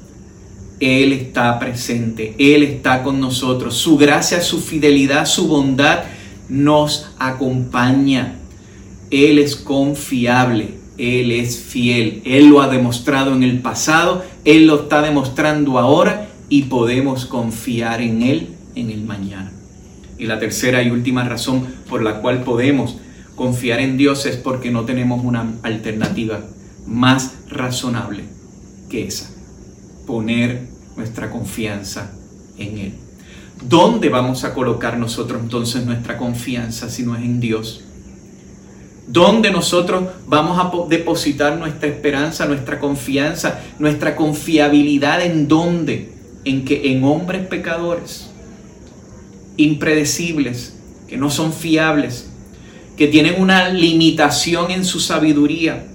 Él 0.78 1.12
está 1.12 1.59
presente, 1.59 2.35
Él 2.38 2.62
está 2.62 3.02
con 3.02 3.21
nosotros. 3.21 3.76
Su 3.76 3.97
gracia, 3.97 4.40
su 4.40 4.61
fidelidad, 4.61 5.26
su 5.26 5.49
bondad 5.49 6.04
nos 6.52 7.11
acompaña. 7.18 8.37
Él 9.11 9.38
es 9.38 9.56
confiable, 9.56 10.75
Él 10.99 11.32
es 11.32 11.59
fiel, 11.59 12.23
Él 12.25 12.49
lo 12.49 12.61
ha 12.61 12.68
demostrado 12.68 13.35
en 13.35 13.42
el 13.42 13.61
pasado, 13.61 14.23
Él 14.44 14.66
lo 14.66 14.82
está 14.82 15.02
demostrando 15.02 15.78
ahora 15.78 16.28
y 16.49 16.64
podemos 16.64 17.25
confiar 17.25 18.02
en 18.02 18.23
Él 18.23 18.49
en 18.75 18.90
el 18.90 19.02
mañana. 19.02 19.50
Y 20.18 20.26
la 20.26 20.38
tercera 20.38 20.82
y 20.82 20.90
última 20.90 21.25
razón 21.25 21.66
por 21.88 22.02
la 22.02 22.21
cual 22.21 22.44
podemos 22.44 22.99
confiar 23.35 23.80
en 23.80 23.97
Dios 23.97 24.26
es 24.26 24.37
porque 24.37 24.71
no 24.71 24.85
tenemos 24.85 25.25
una 25.25 25.54
alternativa 25.62 26.40
más 26.87 27.35
razonable 27.49 28.25
que 28.90 29.06
esa. 29.06 29.30
Poner 30.06 30.68
nuestra 30.97 31.30
confianza 31.30 32.12
en 32.59 32.78
Él. 32.78 33.01
¿Dónde 33.69 34.09
vamos 34.09 34.45
a 34.45 34.54
colocar 34.54 34.99
nosotros 34.99 35.40
entonces 35.40 35.85
nuestra 35.85 36.16
confianza 36.16 36.88
si 36.88 37.04
no 37.04 37.14
es 37.14 37.23
en 37.23 37.40
Dios? 37.40 37.85
¿Dónde 39.07 39.50
nosotros 39.50 40.04
vamos 40.26 40.59
a 40.59 40.88
depositar 40.88 41.57
nuestra 41.59 41.88
esperanza, 41.88 42.47
nuestra 42.47 42.81
confianza, 42.81 43.61
nuestra 43.78 44.16
confiabilidad 44.16 45.23
en 45.23 45.49
dónde? 45.49 46.12
En 46.45 46.64
que 46.64 46.92
en 46.92 47.04
hombres 47.04 47.47
pecadores, 47.47 48.31
impredecibles, 49.57 50.75
que 51.07 51.16
no 51.16 51.31
son 51.31 51.52
fiables, 51.52 52.31
que 52.97 53.07
tienen 53.07 53.40
una 53.40 53.69
limitación 53.69 54.71
en 54.71 54.85
su 54.85 54.99
sabiduría, 54.99 55.87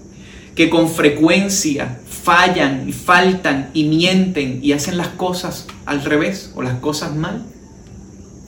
que 0.55 0.69
con 0.69 0.89
frecuencia 0.89 1.99
fallan 2.07 2.87
y 2.87 2.93
faltan 2.93 3.71
y 3.73 3.85
mienten 3.85 4.59
y 4.61 4.71
hacen 4.71 4.97
las 4.97 5.09
cosas 5.09 5.67
al 5.85 6.03
revés 6.03 6.51
o 6.55 6.61
las 6.61 6.75
cosas 6.79 7.15
mal. 7.15 7.45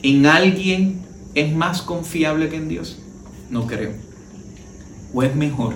¿En 0.02 0.24
alguien 0.24 1.02
es 1.34 1.52
más 1.52 1.82
confiable 1.82 2.48
que 2.48 2.56
en 2.56 2.68
Dios? 2.68 2.98
No 3.50 3.66
creo. 3.66 3.92
¿O 5.12 5.22
es 5.22 5.34
mejor 5.34 5.74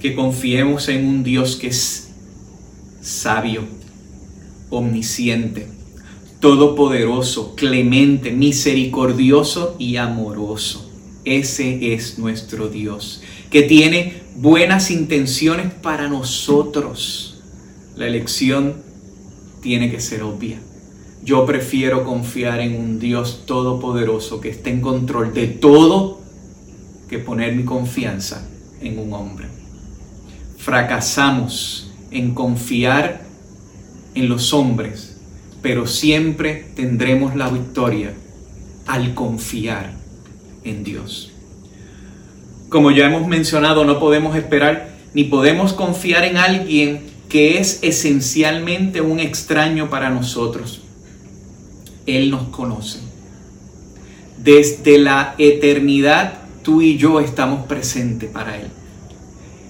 que 0.00 0.14
confiemos 0.14 0.88
en 0.88 1.06
un 1.06 1.24
Dios 1.24 1.56
que 1.56 1.68
es 1.68 2.10
sabio, 3.00 3.64
omnisciente, 4.70 5.66
todopoderoso, 6.40 7.56
clemente, 7.56 8.30
misericordioso 8.30 9.74
y 9.78 9.96
amoroso? 9.96 10.88
Ese 11.24 11.92
es 11.92 12.18
nuestro 12.18 12.68
Dios, 12.68 13.22
que 13.50 13.62
tiene 13.62 14.22
buenas 14.36 14.92
intenciones 14.92 15.72
para 15.72 16.08
nosotros. 16.08 17.42
La 17.96 18.06
elección 18.06 18.76
tiene 19.60 19.90
que 19.90 19.98
ser 19.98 20.22
obvia. 20.22 20.60
Yo 21.26 21.44
prefiero 21.44 22.04
confiar 22.04 22.60
en 22.60 22.78
un 22.78 23.00
Dios 23.00 23.46
todopoderoso 23.46 24.40
que 24.40 24.48
esté 24.48 24.70
en 24.70 24.80
control 24.80 25.34
de 25.34 25.48
todo 25.48 26.20
que 27.08 27.18
poner 27.18 27.56
mi 27.56 27.64
confianza 27.64 28.46
en 28.80 28.96
un 29.00 29.12
hombre. 29.12 29.48
Fracasamos 30.56 31.92
en 32.12 32.32
confiar 32.32 33.22
en 34.14 34.28
los 34.28 34.54
hombres, 34.54 35.16
pero 35.62 35.88
siempre 35.88 36.68
tendremos 36.76 37.34
la 37.34 37.48
victoria 37.48 38.14
al 38.86 39.12
confiar 39.14 39.94
en 40.62 40.84
Dios. 40.84 41.32
Como 42.68 42.92
ya 42.92 43.06
hemos 43.06 43.26
mencionado, 43.26 43.84
no 43.84 43.98
podemos 43.98 44.36
esperar 44.36 44.90
ni 45.12 45.24
podemos 45.24 45.72
confiar 45.72 46.22
en 46.22 46.36
alguien 46.36 47.00
que 47.28 47.58
es 47.58 47.80
esencialmente 47.82 49.00
un 49.00 49.18
extraño 49.18 49.90
para 49.90 50.10
nosotros. 50.10 50.85
Él 52.06 52.30
nos 52.30 52.48
conoce. 52.48 53.00
Desde 54.38 54.98
la 54.98 55.34
eternidad 55.38 56.38
tú 56.62 56.82
y 56.82 56.96
yo 56.96 57.20
estamos 57.20 57.66
presentes 57.66 58.30
para 58.30 58.56
Él. 58.56 58.68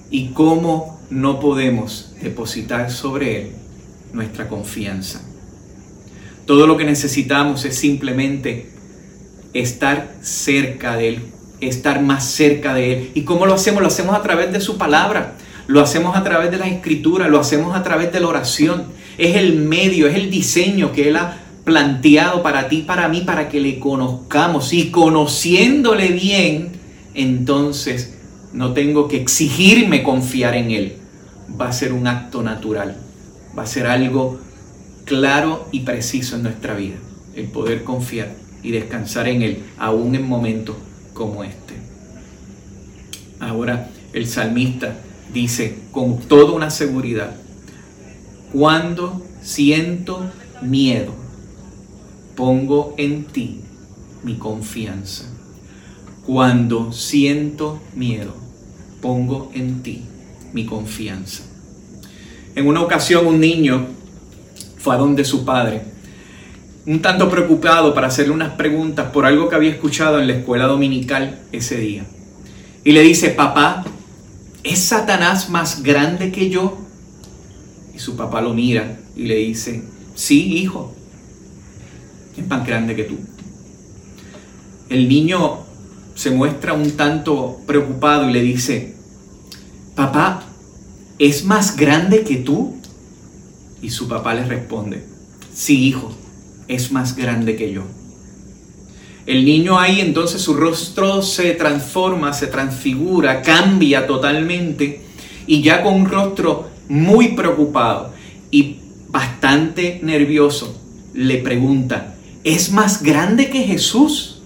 ¿Y 0.09 0.29
cómo 0.29 0.99
no 1.09 1.39
podemos 1.39 2.13
depositar 2.21 2.91
sobre 2.91 3.41
Él 3.41 3.51
nuestra 4.13 4.47
confianza? 4.47 5.21
Todo 6.45 6.65
lo 6.65 6.77
que 6.77 6.85
necesitamos 6.85 7.65
es 7.65 7.75
simplemente 7.75 8.69
estar 9.53 10.15
cerca 10.21 10.95
de 10.95 11.09
Él, 11.09 11.21
estar 11.59 12.01
más 12.01 12.25
cerca 12.25 12.73
de 12.73 12.93
Él. 12.93 13.11
¿Y 13.15 13.23
cómo 13.23 13.45
lo 13.45 13.53
hacemos? 13.53 13.81
Lo 13.81 13.87
hacemos 13.87 14.15
a 14.15 14.21
través 14.21 14.51
de 14.51 14.61
su 14.61 14.77
palabra, 14.77 15.35
lo 15.67 15.81
hacemos 15.81 16.15
a 16.15 16.23
través 16.23 16.51
de 16.51 16.57
la 16.57 16.67
escritura, 16.67 17.27
lo 17.27 17.39
hacemos 17.39 17.75
a 17.75 17.83
través 17.83 18.11
de 18.11 18.19
la 18.21 18.27
oración. 18.27 18.85
Es 19.17 19.35
el 19.35 19.57
medio, 19.57 20.07
es 20.07 20.15
el 20.15 20.29
diseño 20.29 20.91
que 20.93 21.09
Él 21.09 21.17
ha 21.17 21.46
planteado 21.67 22.43
para 22.43 22.69
ti, 22.69 22.83
para 22.83 23.09
mí, 23.09 23.23
para 23.25 23.49
que 23.49 23.59
le 23.59 23.77
conozcamos. 23.77 24.71
Y 24.71 24.89
conociéndole 24.89 26.13
bien, 26.13 26.71
entonces 27.13 28.13
no 28.53 28.71
tengo 28.71 29.09
que 29.09 29.17
exigirme 29.17 30.01
confiar 30.01 30.55
en 30.55 30.71
Él. 30.71 30.95
Va 31.59 31.67
a 31.67 31.73
ser 31.73 31.91
un 31.91 32.07
acto 32.07 32.41
natural, 32.41 32.95
va 33.57 33.63
a 33.63 33.67
ser 33.67 33.85
algo 33.85 34.39
claro 35.03 35.67
y 35.73 35.81
preciso 35.81 36.37
en 36.37 36.43
nuestra 36.43 36.73
vida, 36.73 36.95
el 37.35 37.47
poder 37.47 37.83
confiar 37.83 38.33
y 38.63 38.71
descansar 38.71 39.27
en 39.27 39.41
Él, 39.41 39.63
aún 39.77 40.15
en 40.15 40.25
momentos 40.25 40.77
como 41.13 41.43
este. 41.43 41.73
Ahora 43.41 43.89
el 44.13 44.25
salmista 44.25 44.95
dice 45.33 45.79
con 45.91 46.17
toda 46.19 46.53
una 46.53 46.69
seguridad, 46.69 47.35
cuando 48.53 49.21
siento 49.41 50.31
miedo, 50.61 51.26
pongo 52.37 52.93
en 52.97 53.25
ti 53.25 53.61
mi 54.23 54.35
confianza. 54.35 55.25
Cuando 56.25 56.93
siento 56.93 57.81
miedo, 57.95 58.35
pongo 59.01 59.51
en 59.55 59.81
ti 59.81 60.05
mi 60.53 60.65
confianza. 60.65 61.43
En 62.55 62.67
una 62.67 62.81
ocasión 62.81 63.25
un 63.25 63.39
niño 63.39 63.87
fue 64.77 64.93
a 64.93 64.99
donde 64.99 65.25
su 65.25 65.43
padre 65.43 65.81
un 66.85 67.01
tanto 67.01 67.29
preocupado 67.29 67.93
para 67.93 68.07
hacerle 68.07 68.33
unas 68.33 68.53
preguntas 68.53 69.11
por 69.11 69.25
algo 69.25 69.49
que 69.49 69.55
había 69.55 69.71
escuchado 69.71 70.19
en 70.19 70.27
la 70.27 70.33
escuela 70.33 70.67
dominical 70.67 71.39
ese 71.51 71.77
día. 71.77 72.05
Y 72.83 72.91
le 72.91 73.01
dice, 73.01 73.31
papá, 73.31 73.83
¿es 74.63 74.79
Satanás 74.79 75.49
más 75.49 75.83
grande 75.83 76.31
que 76.31 76.49
yo? 76.49 76.77
Y 77.93 77.99
su 77.99 78.15
papá 78.15 78.41
lo 78.41 78.53
mira 78.53 78.99
y 79.15 79.23
le 79.23 79.35
dice, 79.35 79.83
sí, 80.15 80.57
hijo, 80.57 80.96
es 82.37 82.47
más 82.47 82.65
grande 82.65 82.95
que 82.95 83.03
tú. 83.03 83.17
El 84.89 85.09
niño 85.09 85.59
se 86.15 86.31
muestra 86.31 86.73
un 86.73 86.91
tanto 86.91 87.59
preocupado 87.65 88.29
y 88.29 88.33
le 88.33 88.41
dice, 88.41 88.95
papá, 89.95 90.43
¿es 91.19 91.43
más 91.43 91.75
grande 91.75 92.23
que 92.23 92.37
tú? 92.37 92.77
Y 93.81 93.89
su 93.89 94.07
papá 94.07 94.33
le 94.33 94.45
responde, 94.45 95.03
sí, 95.53 95.87
hijo 95.87 96.15
es 96.67 96.91
más 96.91 97.15
grande 97.15 97.55
que 97.55 97.71
yo. 97.71 97.83
El 99.25 99.43
niño 99.43 99.77
ahí 99.77 99.99
entonces 99.99 100.41
su 100.41 100.53
rostro 100.53 101.21
se 101.21 101.51
transforma, 101.51 102.31
se 102.33 102.47
transfigura, 102.47 103.41
cambia 103.41 104.07
totalmente 104.07 105.01
y 105.45 105.61
ya 105.61 105.83
con 105.83 105.95
un 105.95 106.05
rostro 106.05 106.69
muy 106.87 107.29
preocupado 107.29 108.13
y 108.51 108.77
bastante 109.09 109.99
nervioso 110.01 110.81
le 111.13 111.39
pregunta, 111.39 112.15
¿es 112.47 112.71
más 112.71 113.03
grande 113.03 113.49
que 113.49 113.63
Jesús? 113.63 114.41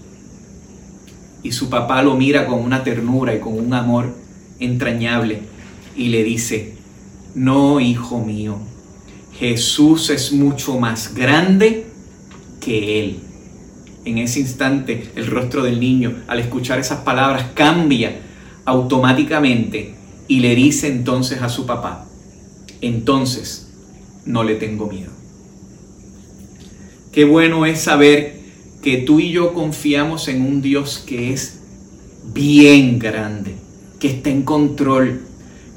Y 1.44 1.52
su 1.52 1.70
papá 1.70 2.02
lo 2.02 2.16
mira 2.16 2.46
con 2.46 2.58
una 2.58 2.82
ternura 2.82 3.32
y 3.32 3.38
con 3.38 3.56
un 3.56 3.72
amor 3.74 4.12
entrañable 4.58 5.42
y 5.94 6.08
le 6.08 6.24
dice, 6.24 6.74
no, 7.36 7.78
hijo 7.78 8.18
mío, 8.18 8.58
Jesús 9.38 10.10
es 10.10 10.32
mucho 10.32 10.80
más 10.80 11.14
grande 11.14 11.86
que 12.60 12.98
Él. 12.98 13.20
En 14.04 14.18
ese 14.18 14.40
instante 14.40 15.12
el 15.14 15.28
rostro 15.28 15.62
del 15.62 15.78
niño, 15.78 16.24
al 16.26 16.40
escuchar 16.40 16.80
esas 16.80 17.02
palabras, 17.02 17.52
cambia 17.54 18.20
automáticamente 18.64 19.94
y 20.26 20.40
le 20.40 20.56
dice 20.56 20.88
entonces 20.88 21.40
a 21.40 21.48
su 21.48 21.66
papá, 21.66 22.08
entonces 22.80 23.72
no 24.24 24.42
le 24.42 24.56
tengo 24.56 24.88
miedo. 24.88 25.21
Qué 27.12 27.26
bueno 27.26 27.66
es 27.66 27.82
saber 27.82 28.40
que 28.82 28.96
tú 28.96 29.20
y 29.20 29.32
yo 29.32 29.52
confiamos 29.52 30.28
en 30.28 30.40
un 30.40 30.62
Dios 30.62 31.04
que 31.06 31.30
es 31.34 31.60
bien 32.32 32.98
grande, 32.98 33.54
que 34.00 34.08
está 34.08 34.30
en 34.30 34.44
control, 34.44 35.20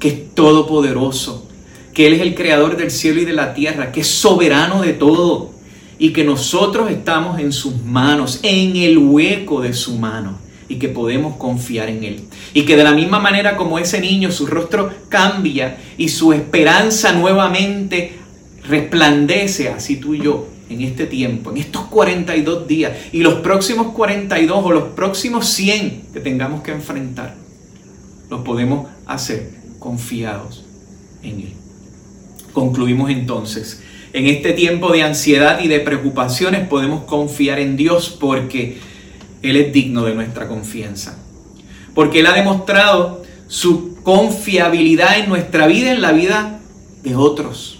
que 0.00 0.08
es 0.08 0.34
todopoderoso, 0.34 1.46
que 1.92 2.06
Él 2.06 2.14
es 2.14 2.22
el 2.22 2.34
creador 2.34 2.78
del 2.78 2.90
cielo 2.90 3.20
y 3.20 3.26
de 3.26 3.34
la 3.34 3.52
tierra, 3.52 3.92
que 3.92 4.00
es 4.00 4.06
soberano 4.06 4.80
de 4.80 4.94
todo, 4.94 5.50
y 5.98 6.14
que 6.14 6.24
nosotros 6.24 6.90
estamos 6.90 7.38
en 7.38 7.52
sus 7.52 7.82
manos, 7.84 8.40
en 8.42 8.74
el 8.76 8.96
hueco 8.96 9.60
de 9.60 9.74
su 9.74 9.98
mano 9.98 10.38
y 10.70 10.76
que 10.76 10.88
podemos 10.88 11.36
confiar 11.36 11.90
en 11.90 12.02
Él. 12.02 12.20
Y 12.54 12.62
que 12.62 12.76
de 12.76 12.84
la 12.84 12.94
misma 12.94 13.18
manera 13.18 13.58
como 13.58 13.78
ese 13.78 14.00
niño 14.00 14.32
su 14.32 14.46
rostro 14.46 14.90
cambia 15.10 15.76
y 15.98 16.08
su 16.08 16.32
esperanza 16.32 17.12
nuevamente 17.12 18.14
resplandece, 18.66 19.68
así 19.68 19.96
tú 19.96 20.14
y 20.14 20.22
yo 20.22 20.55
en 20.68 20.80
este 20.80 21.06
tiempo, 21.06 21.50
en 21.50 21.58
estos 21.58 21.82
42 21.86 22.66
días 22.66 22.92
y 23.12 23.20
los 23.20 23.34
próximos 23.34 23.92
42 23.92 24.64
o 24.64 24.72
los 24.72 24.84
próximos 24.94 25.46
100 25.48 26.08
que 26.12 26.20
tengamos 26.20 26.62
que 26.62 26.72
enfrentar, 26.72 27.36
los 28.30 28.40
podemos 28.40 28.88
hacer 29.06 29.50
confiados 29.78 30.64
en 31.22 31.40
Él. 31.40 31.52
Concluimos 32.52 33.10
entonces, 33.10 33.82
en 34.12 34.26
este 34.26 34.52
tiempo 34.52 34.90
de 34.92 35.02
ansiedad 35.02 35.60
y 35.60 35.68
de 35.68 35.80
preocupaciones 35.80 36.66
podemos 36.66 37.04
confiar 37.04 37.58
en 37.58 37.76
Dios 37.76 38.16
porque 38.18 38.78
Él 39.42 39.56
es 39.56 39.72
digno 39.72 40.04
de 40.04 40.14
nuestra 40.14 40.48
confianza. 40.48 41.18
Porque 41.94 42.20
Él 42.20 42.26
ha 42.26 42.32
demostrado 42.32 43.22
su 43.46 43.96
confiabilidad 44.02 45.18
en 45.18 45.28
nuestra 45.28 45.66
vida, 45.66 45.92
en 45.92 46.00
la 46.00 46.12
vida 46.12 46.60
de 47.02 47.14
otros 47.14 47.75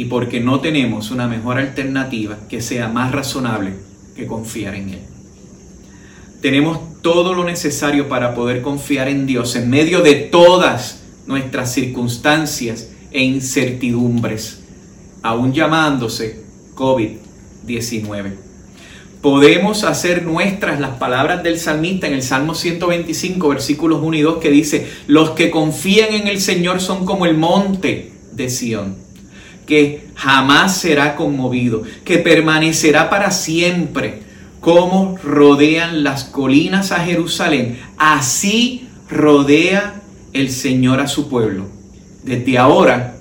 y 0.00 0.06
porque 0.06 0.40
no 0.40 0.60
tenemos 0.60 1.10
una 1.10 1.28
mejor 1.28 1.58
alternativa 1.58 2.38
que 2.48 2.62
sea 2.62 2.88
más 2.88 3.12
razonable 3.12 3.74
que 4.16 4.26
confiar 4.26 4.74
en 4.74 4.88
Él. 4.88 5.00
Tenemos 6.40 7.02
todo 7.02 7.34
lo 7.34 7.44
necesario 7.44 8.08
para 8.08 8.34
poder 8.34 8.62
confiar 8.62 9.08
en 9.08 9.26
Dios 9.26 9.56
en 9.56 9.68
medio 9.68 10.00
de 10.00 10.14
todas 10.14 11.02
nuestras 11.26 11.74
circunstancias 11.74 12.88
e 13.10 13.22
incertidumbres, 13.22 14.62
aún 15.20 15.52
llamándose 15.52 16.44
COVID-19. 16.76 18.36
Podemos 19.20 19.84
hacer 19.84 20.22
nuestras 20.22 20.80
las 20.80 20.96
palabras 20.96 21.42
del 21.42 21.58
salmista 21.58 22.06
en 22.06 22.14
el 22.14 22.22
Salmo 22.22 22.54
125, 22.54 23.50
versículos 23.50 24.00
1 24.02 24.16
y 24.16 24.22
2, 24.22 24.38
que 24.38 24.50
dice, 24.50 24.88
los 25.06 25.32
que 25.32 25.50
confían 25.50 26.14
en 26.14 26.26
el 26.26 26.40
Señor 26.40 26.80
son 26.80 27.04
como 27.04 27.26
el 27.26 27.36
monte 27.36 28.12
de 28.32 28.48
Sión 28.48 29.09
que 29.70 30.08
jamás 30.16 30.78
será 30.78 31.14
conmovido, 31.14 31.84
que 32.04 32.18
permanecerá 32.18 33.08
para 33.08 33.30
siempre, 33.30 34.24
como 34.60 35.16
rodean 35.22 36.02
las 36.02 36.24
colinas 36.24 36.90
a 36.90 36.98
Jerusalén. 37.04 37.78
Así 37.96 38.88
rodea 39.08 40.02
el 40.32 40.50
Señor 40.50 40.98
a 40.98 41.06
su 41.06 41.28
pueblo, 41.28 41.68
desde 42.24 42.58
ahora 42.58 43.14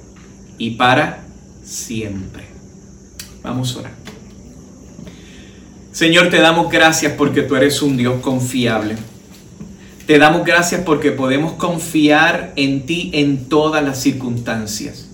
y 0.57 0.71
para 0.71 1.23
siempre. 1.63 2.45
Vamos 3.43 3.75
a 3.75 3.81
orar. 3.81 3.91
Señor, 5.91 6.29
te 6.31 6.39
damos 6.41 6.71
gracias 6.71 7.13
porque 7.13 7.43
tú 7.43 7.57
eres 7.57 7.83
un 7.83 7.95
Dios 7.95 8.21
confiable. 8.21 8.95
Te 10.07 10.17
damos 10.17 10.43
gracias 10.43 10.81
porque 10.83 11.12
podemos 11.12 11.53
confiar 11.53 12.53
en 12.55 12.88
ti 12.88 13.12
en 13.13 13.49
todas 13.49 13.83
las 13.83 14.01
circunstancias. 14.01 15.08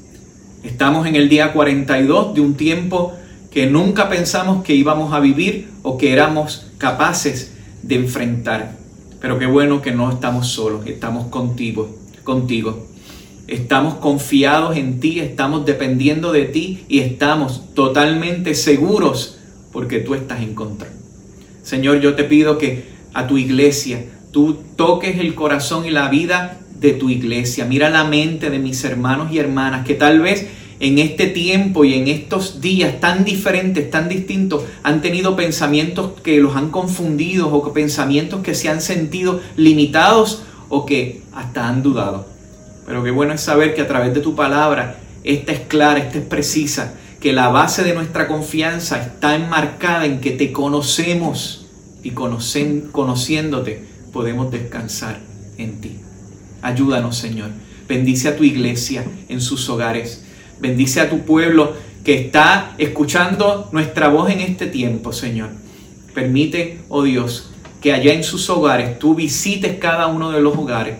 Estamos 0.65 1.05
en 1.05 1.15
el 1.15 1.29
día 1.29 1.53
42 1.53 2.33
de 2.33 2.41
un 2.41 2.55
tiempo 2.55 3.13
que 3.51 3.67
nunca 3.67 4.09
pensamos 4.09 4.63
que 4.63 4.73
íbamos 4.73 5.13
a 5.13 5.19
vivir 5.19 5.69
o 5.83 5.95
que 5.95 6.11
éramos 6.11 6.71
capaces 6.79 7.53
de 7.83 7.93
enfrentar. 7.93 8.75
Pero 9.21 9.37
qué 9.37 9.45
bueno 9.45 9.83
que 9.83 9.91
no 9.91 10.09
estamos 10.09 10.47
solos, 10.47 10.87
estamos 10.87 11.27
contigo, 11.27 11.95
contigo. 12.23 12.87
Estamos 13.47 13.93
confiados 13.95 14.75
en 14.75 14.99
ti, 14.99 15.19
estamos 15.19 15.67
dependiendo 15.67 16.31
de 16.31 16.45
ti 16.45 16.83
y 16.89 16.99
estamos 17.01 17.75
totalmente 17.75 18.55
seguros 18.55 19.37
porque 19.71 19.99
tú 19.99 20.15
estás 20.15 20.41
en 20.41 20.55
contra. 20.55 20.89
Señor, 21.61 21.99
yo 22.01 22.15
te 22.15 22.23
pido 22.23 22.57
que 22.57 22.85
a 23.13 23.27
tu 23.27 23.37
iglesia 23.37 24.03
tú 24.31 24.57
toques 24.75 25.19
el 25.19 25.35
corazón 25.35 25.85
y 25.85 25.91
la 25.91 26.09
vida 26.09 26.64
de 26.79 26.93
tu 26.93 27.09
iglesia. 27.09 27.65
Mira 27.65 27.89
la 27.89 28.03
mente 28.03 28.49
de 28.49 28.59
mis 28.59 28.83
hermanos 28.83 29.31
y 29.31 29.39
hermanas 29.39 29.85
que 29.85 29.95
tal 29.95 30.19
vez 30.19 30.47
en 30.79 30.99
este 30.99 31.27
tiempo 31.27 31.85
y 31.85 31.93
en 31.93 32.07
estos 32.07 32.59
días 32.59 32.99
tan 32.99 33.23
diferentes, 33.23 33.89
tan 33.89 34.09
distintos, 34.09 34.63
han 34.83 35.01
tenido 35.01 35.35
pensamientos 35.35 36.19
que 36.21 36.39
los 36.39 36.55
han 36.55 36.69
confundido 36.69 37.53
o 37.53 37.73
pensamientos 37.73 38.41
que 38.41 38.55
se 38.55 38.69
han 38.69 38.81
sentido 38.81 39.39
limitados 39.55 40.43
o 40.69 40.85
que 40.85 41.21
hasta 41.33 41.67
han 41.67 41.81
dudado. 41.81 42.27
Pero 42.85 43.03
qué 43.03 43.11
bueno 43.11 43.33
es 43.33 43.41
saber 43.41 43.73
que 43.73 43.81
a 43.81 43.87
través 43.87 44.13
de 44.13 44.21
tu 44.21 44.35
palabra, 44.35 44.97
esta 45.23 45.53
es 45.53 45.61
clara, 45.61 45.99
esta 45.99 46.19
es 46.19 46.25
precisa, 46.25 46.93
que 47.19 47.33
la 47.33 47.47
base 47.47 47.83
de 47.83 47.93
nuestra 47.93 48.27
confianza 48.27 49.01
está 49.01 49.35
enmarcada 49.35 50.05
en 50.05 50.19
que 50.19 50.31
te 50.31 50.51
conocemos 50.51 51.65
y 52.03 52.11
conocen, 52.11 52.89
conociéndote 52.91 53.83
podemos 54.13 54.51
descansar 54.51 55.19
en 55.57 55.81
ti. 55.81 55.99
Ayúdanos, 56.65 57.15
Señor. 57.15 57.51
Bendice 57.87 58.27
a 58.27 58.35
tu 58.35 58.43
iglesia 58.43 59.05
en 59.29 59.39
sus 59.39 59.69
hogares. 59.69 60.25
Bendice 60.59 60.99
a 60.99 61.11
tu 61.11 61.19
pueblo 61.19 61.73
que 62.03 62.15
está 62.15 62.73
escuchando 62.79 63.69
nuestra 63.71 64.07
voz 64.07 64.31
en 64.31 64.39
este 64.39 64.65
tiempo, 64.65 65.13
Señor. 65.13 65.49
Permite, 66.15 66.79
oh 66.89 67.03
Dios, 67.03 67.51
que 67.81 67.93
allá 67.93 68.15
en 68.15 68.23
sus 68.23 68.49
hogares 68.49 68.97
tú 68.97 69.13
visites 69.13 69.77
cada 69.77 70.07
uno 70.07 70.31
de 70.31 70.41
los 70.41 70.57
hogares 70.57 70.97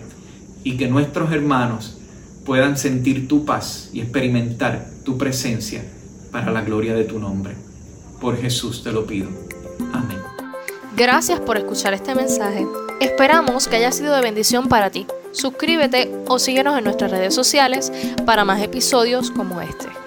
y 0.62 0.76
que 0.76 0.86
nuestros 0.86 1.32
hermanos 1.32 1.98
puedan 2.44 2.78
sentir 2.78 3.26
tu 3.26 3.44
paz 3.44 3.90
y 3.92 4.00
experimentar 4.00 4.86
tu 5.04 5.18
presencia 5.18 5.84
para 6.30 6.52
la 6.52 6.62
gloria 6.62 6.94
de 6.94 7.02
tu 7.02 7.18
nombre. 7.18 7.54
Por 8.20 8.40
Jesús 8.40 8.84
te 8.84 8.92
lo 8.92 9.04
pido. 9.04 9.30
Amén. 9.92 10.18
Gracias 10.96 11.40
por 11.40 11.56
escuchar 11.56 11.92
este 11.92 12.14
mensaje. 12.14 12.64
Esperamos 13.00 13.66
que 13.66 13.74
haya 13.74 13.90
sido 13.90 14.14
de 14.14 14.22
bendición 14.22 14.68
para 14.68 14.90
ti 14.90 15.08
suscríbete 15.36 16.10
o 16.26 16.38
síguenos 16.38 16.76
en 16.78 16.84
nuestras 16.84 17.10
redes 17.10 17.34
sociales 17.34 17.92
para 18.24 18.44
más 18.44 18.62
episodios 18.62 19.30
como 19.30 19.60
este. 19.60 20.05